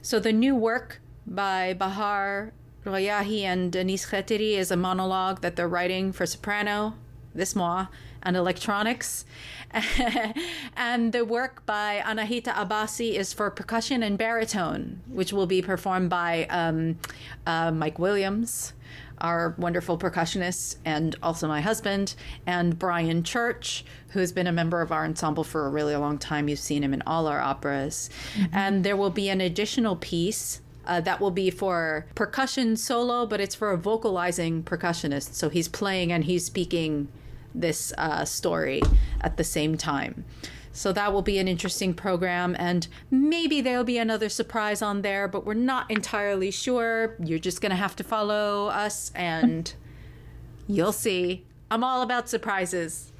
so 0.01 0.19
the 0.21 0.33
new 0.33 0.55
work 0.55 1.01
by 1.27 1.75
Bahar 1.75 2.53
Royaee 2.85 3.43
and 3.43 3.73
Denise 3.73 4.07
Khatiri 4.07 4.53
is 4.53 4.71
a 4.71 4.77
monologue 4.77 5.41
that 5.43 5.57
they're 5.57 5.69
writing 5.69 6.13
for 6.13 6.25
soprano 6.25 6.95
this 7.35 7.55
mois 7.55 7.87
and 8.23 8.37
electronics. 8.37 9.25
and 10.77 11.13
the 11.13 11.25
work 11.25 11.65
by 11.67 12.03
Anahita 12.05 12.55
Abbasi 12.55 13.15
is 13.15 13.33
for 13.33 13.51
percussion 13.51 14.03
and 14.03 14.17
baritone, 14.17 15.01
which 15.09 15.33
will 15.33 15.47
be 15.47 15.61
performed 15.63 16.11
by 16.11 16.47
um, 16.47 16.99
uh, 17.47 17.71
Mike 17.71 17.99
Williams 17.99 18.73
our 19.21 19.55
wonderful 19.59 19.99
percussionist 19.99 20.77
and 20.85 21.17
also 21.23 21.49
my 21.49 21.61
husband, 21.61 22.15
and 22.47 22.79
Brian 22.79 23.23
Church, 23.23 23.85
who's 24.11 24.33
been 24.33 24.47
a 24.47 24.53
member 24.53 24.81
of 24.81 24.93
our 24.93 25.05
ensemble 25.05 25.45
for 25.45 25.67
a 25.67 25.71
really 25.71 25.97
long 25.97 26.19
time. 26.19 26.49
You've 26.49 26.59
seen 26.59 26.83
him 26.83 26.95
in 26.95 27.03
all 27.07 27.27
our 27.27 27.41
operas. 27.41 28.11
Mm-hmm. 28.35 28.55
And 28.55 28.85
there 28.85 28.97
will 28.97 29.11
be 29.11 29.29
an 29.29 29.41
additional 29.41 29.97
piece 29.97 30.61
uh, 30.87 31.01
that 31.03 31.21
will 31.21 31.31
be 31.31 31.51
for 31.51 32.07
percussion 32.15 32.77
solo, 32.77 33.27
but 33.27 33.41
it's 33.41 33.55
for 33.55 33.71
a 33.71 33.77
vocalizing 33.77 34.63
percussionist. 34.63 35.35
So 35.35 35.49
he's 35.51 35.69
playing 35.69 36.13
and 36.13 36.25
he's 36.25 36.47
speaking 36.47 37.09
this 37.55 37.93
uh, 37.99 38.25
story 38.25 38.83
at 39.21 39.37
the 39.37 39.45
same 39.45 39.77
time. 39.77 40.25
So 40.73 40.93
that 40.93 41.13
will 41.13 41.23
be 41.23 41.39
an 41.39 41.49
interesting 41.49 41.93
program, 41.93 42.55
and 42.59 42.87
maybe 43.11 43.61
there'll 43.61 43.83
be 43.83 43.99
another 43.99 44.29
surprise 44.29 44.81
on 44.81 45.03
there, 45.03 45.27
but 45.27 45.45
we're 45.45 45.55
not 45.55 45.91
entirely 45.91 46.53
sure. 46.53 47.17
You're 47.19 47.41
just 47.41 47.61
going 47.61 47.71
to 47.71 47.77
have 47.77 47.97
to 47.97 48.05
follow 48.05 48.69
us, 48.69 49.11
and 49.15 49.73
you'll 50.69 50.93
see. 50.93 51.45
I'm 51.71 51.83
all 51.83 52.03
about 52.03 52.29
surprises. 52.29 53.13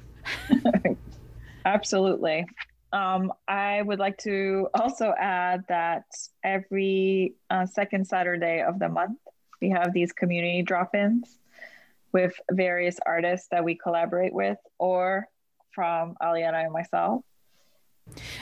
Absolutely. 1.65 2.45
Um, 2.93 3.33
I 3.47 3.81
would 3.81 3.99
like 3.99 4.17
to 4.19 4.69
also 4.73 5.13
add 5.19 5.63
that 5.67 6.05
every 6.43 7.35
uh, 7.49 7.65
second 7.65 8.07
Saturday 8.07 8.61
of 8.61 8.79
the 8.79 8.87
month, 8.89 9.19
we 9.61 9.69
have 9.71 9.91
these 9.93 10.13
community 10.13 10.61
drop 10.61 10.95
ins 10.95 11.38
with 12.11 12.33
various 12.51 12.97
artists 13.05 13.47
that 13.51 13.63
we 13.63 13.75
collaborate 13.75 14.33
with 14.33 14.57
or 14.77 15.27
from 15.71 16.15
Aliana 16.21 16.63
and 16.63 16.73
myself. 16.73 17.21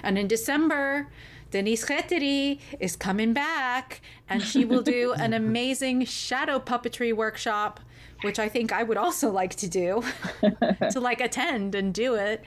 And 0.03 0.17
in 0.17 0.27
December, 0.27 1.09
Denise 1.51 1.85
Khatiri 1.85 2.59
is 2.79 2.95
coming 2.95 3.33
back 3.33 4.01
and 4.29 4.41
she 4.41 4.65
will 4.65 4.81
do 4.81 5.13
an 5.17 5.33
amazing 5.33 6.05
shadow 6.05 6.59
puppetry 6.59 7.13
workshop, 7.13 7.79
which 8.21 8.39
I 8.39 8.49
think 8.49 8.71
I 8.71 8.83
would 8.83 8.97
also 8.97 9.29
like 9.29 9.55
to 9.55 9.67
do, 9.67 10.03
to 10.91 10.99
like 10.99 11.21
attend 11.21 11.75
and 11.75 11.93
do 11.93 12.15
it. 12.15 12.43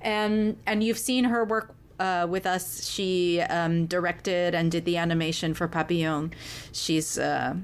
And 0.00 0.58
and 0.66 0.84
you've 0.84 0.98
seen 0.98 1.24
her 1.24 1.44
work 1.44 1.74
uh, 1.98 2.26
with 2.28 2.46
us. 2.46 2.88
She 2.88 3.40
um, 3.40 3.86
directed 3.86 4.54
and 4.54 4.70
did 4.70 4.84
the 4.84 4.96
animation 4.96 5.54
for 5.54 5.68
Papillon. 5.68 6.32
She's 6.72 7.18
uh, 7.18 7.54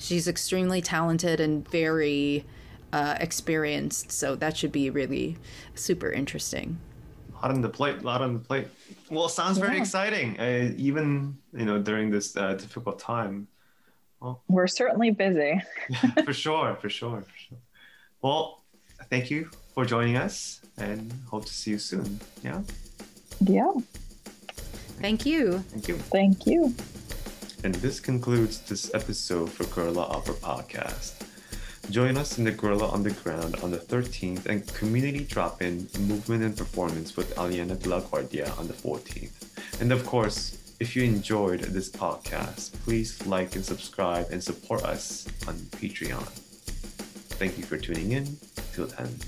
she's 0.00 0.26
extremely 0.26 0.82
talented 0.82 1.38
and 1.38 1.68
very 1.68 2.44
uh, 2.92 3.14
experienced, 3.20 4.10
so 4.10 4.34
that 4.34 4.56
should 4.56 4.72
be 4.72 4.90
really 4.90 5.36
super 5.76 6.10
interesting 6.10 6.78
lot 7.42 7.50
on 7.50 7.60
the 7.60 7.68
plate, 7.68 8.02
lot 8.02 8.22
on 8.22 8.34
the 8.34 8.38
plate. 8.38 8.68
Well, 9.10 9.28
sounds 9.28 9.58
very 9.58 9.74
yeah. 9.74 9.80
exciting, 9.80 10.38
uh, 10.38 10.72
even 10.76 11.36
you 11.52 11.64
know 11.64 11.78
during 11.80 12.10
this 12.10 12.36
uh, 12.36 12.54
difficult 12.54 12.98
time. 12.98 13.48
Well, 14.20 14.42
we're 14.48 14.66
certainly 14.66 15.10
busy. 15.10 15.60
for 16.24 16.32
sure, 16.32 16.76
for 16.80 16.88
sure, 16.88 17.22
for 17.22 17.36
sure. 17.36 17.58
Well, 18.22 18.62
thank 19.08 19.30
you 19.30 19.50
for 19.74 19.84
joining 19.84 20.16
us, 20.16 20.60
and 20.76 21.12
hope 21.28 21.46
to 21.46 21.54
see 21.54 21.72
you 21.72 21.78
soon. 21.78 22.20
Yeah. 22.42 22.62
Yeah. 23.40 23.72
Thank 25.00 25.24
you. 25.24 25.60
Thank 25.70 25.88
you. 25.88 25.96
Thank 25.96 26.46
you. 26.46 26.74
And 27.62 27.74
this 27.76 28.00
concludes 28.00 28.60
this 28.60 28.94
episode 28.94 29.52
for 29.52 29.64
Guerrilla 29.64 30.04
Opera 30.04 30.34
Podcast. 30.34 31.12
Join 31.90 32.16
us 32.16 32.38
in 32.38 32.44
the 32.44 32.52
Guerrilla 32.52 32.90
Underground 32.90 33.56
on 33.62 33.70
the 33.70 33.76
13th 33.76 34.46
and 34.46 34.66
Community 34.74 35.24
Drop 35.24 35.60
In 35.60 35.86
Movement 36.00 36.42
and 36.42 36.56
Performance 36.56 37.16
with 37.18 37.34
Aliana 37.36 37.78
de 37.78 37.88
la 37.90 38.00
Guardia 38.00 38.50
on 38.58 38.66
the 38.66 38.72
14th. 38.72 39.80
And 39.80 39.92
of 39.92 40.06
course, 40.06 40.56
if 40.80 40.96
you 40.96 41.02
enjoyed 41.02 41.60
this 41.60 41.90
podcast, 41.90 42.72
please 42.84 43.26
like 43.26 43.54
and 43.56 43.64
subscribe 43.64 44.28
and 44.30 44.42
support 44.42 44.82
us 44.82 45.26
on 45.46 45.54
Patreon. 45.54 46.26
Thank 47.36 47.58
you 47.58 47.64
for 47.64 47.76
tuning 47.76 48.12
in. 48.12 48.38
Till 48.72 48.86
then. 48.86 49.18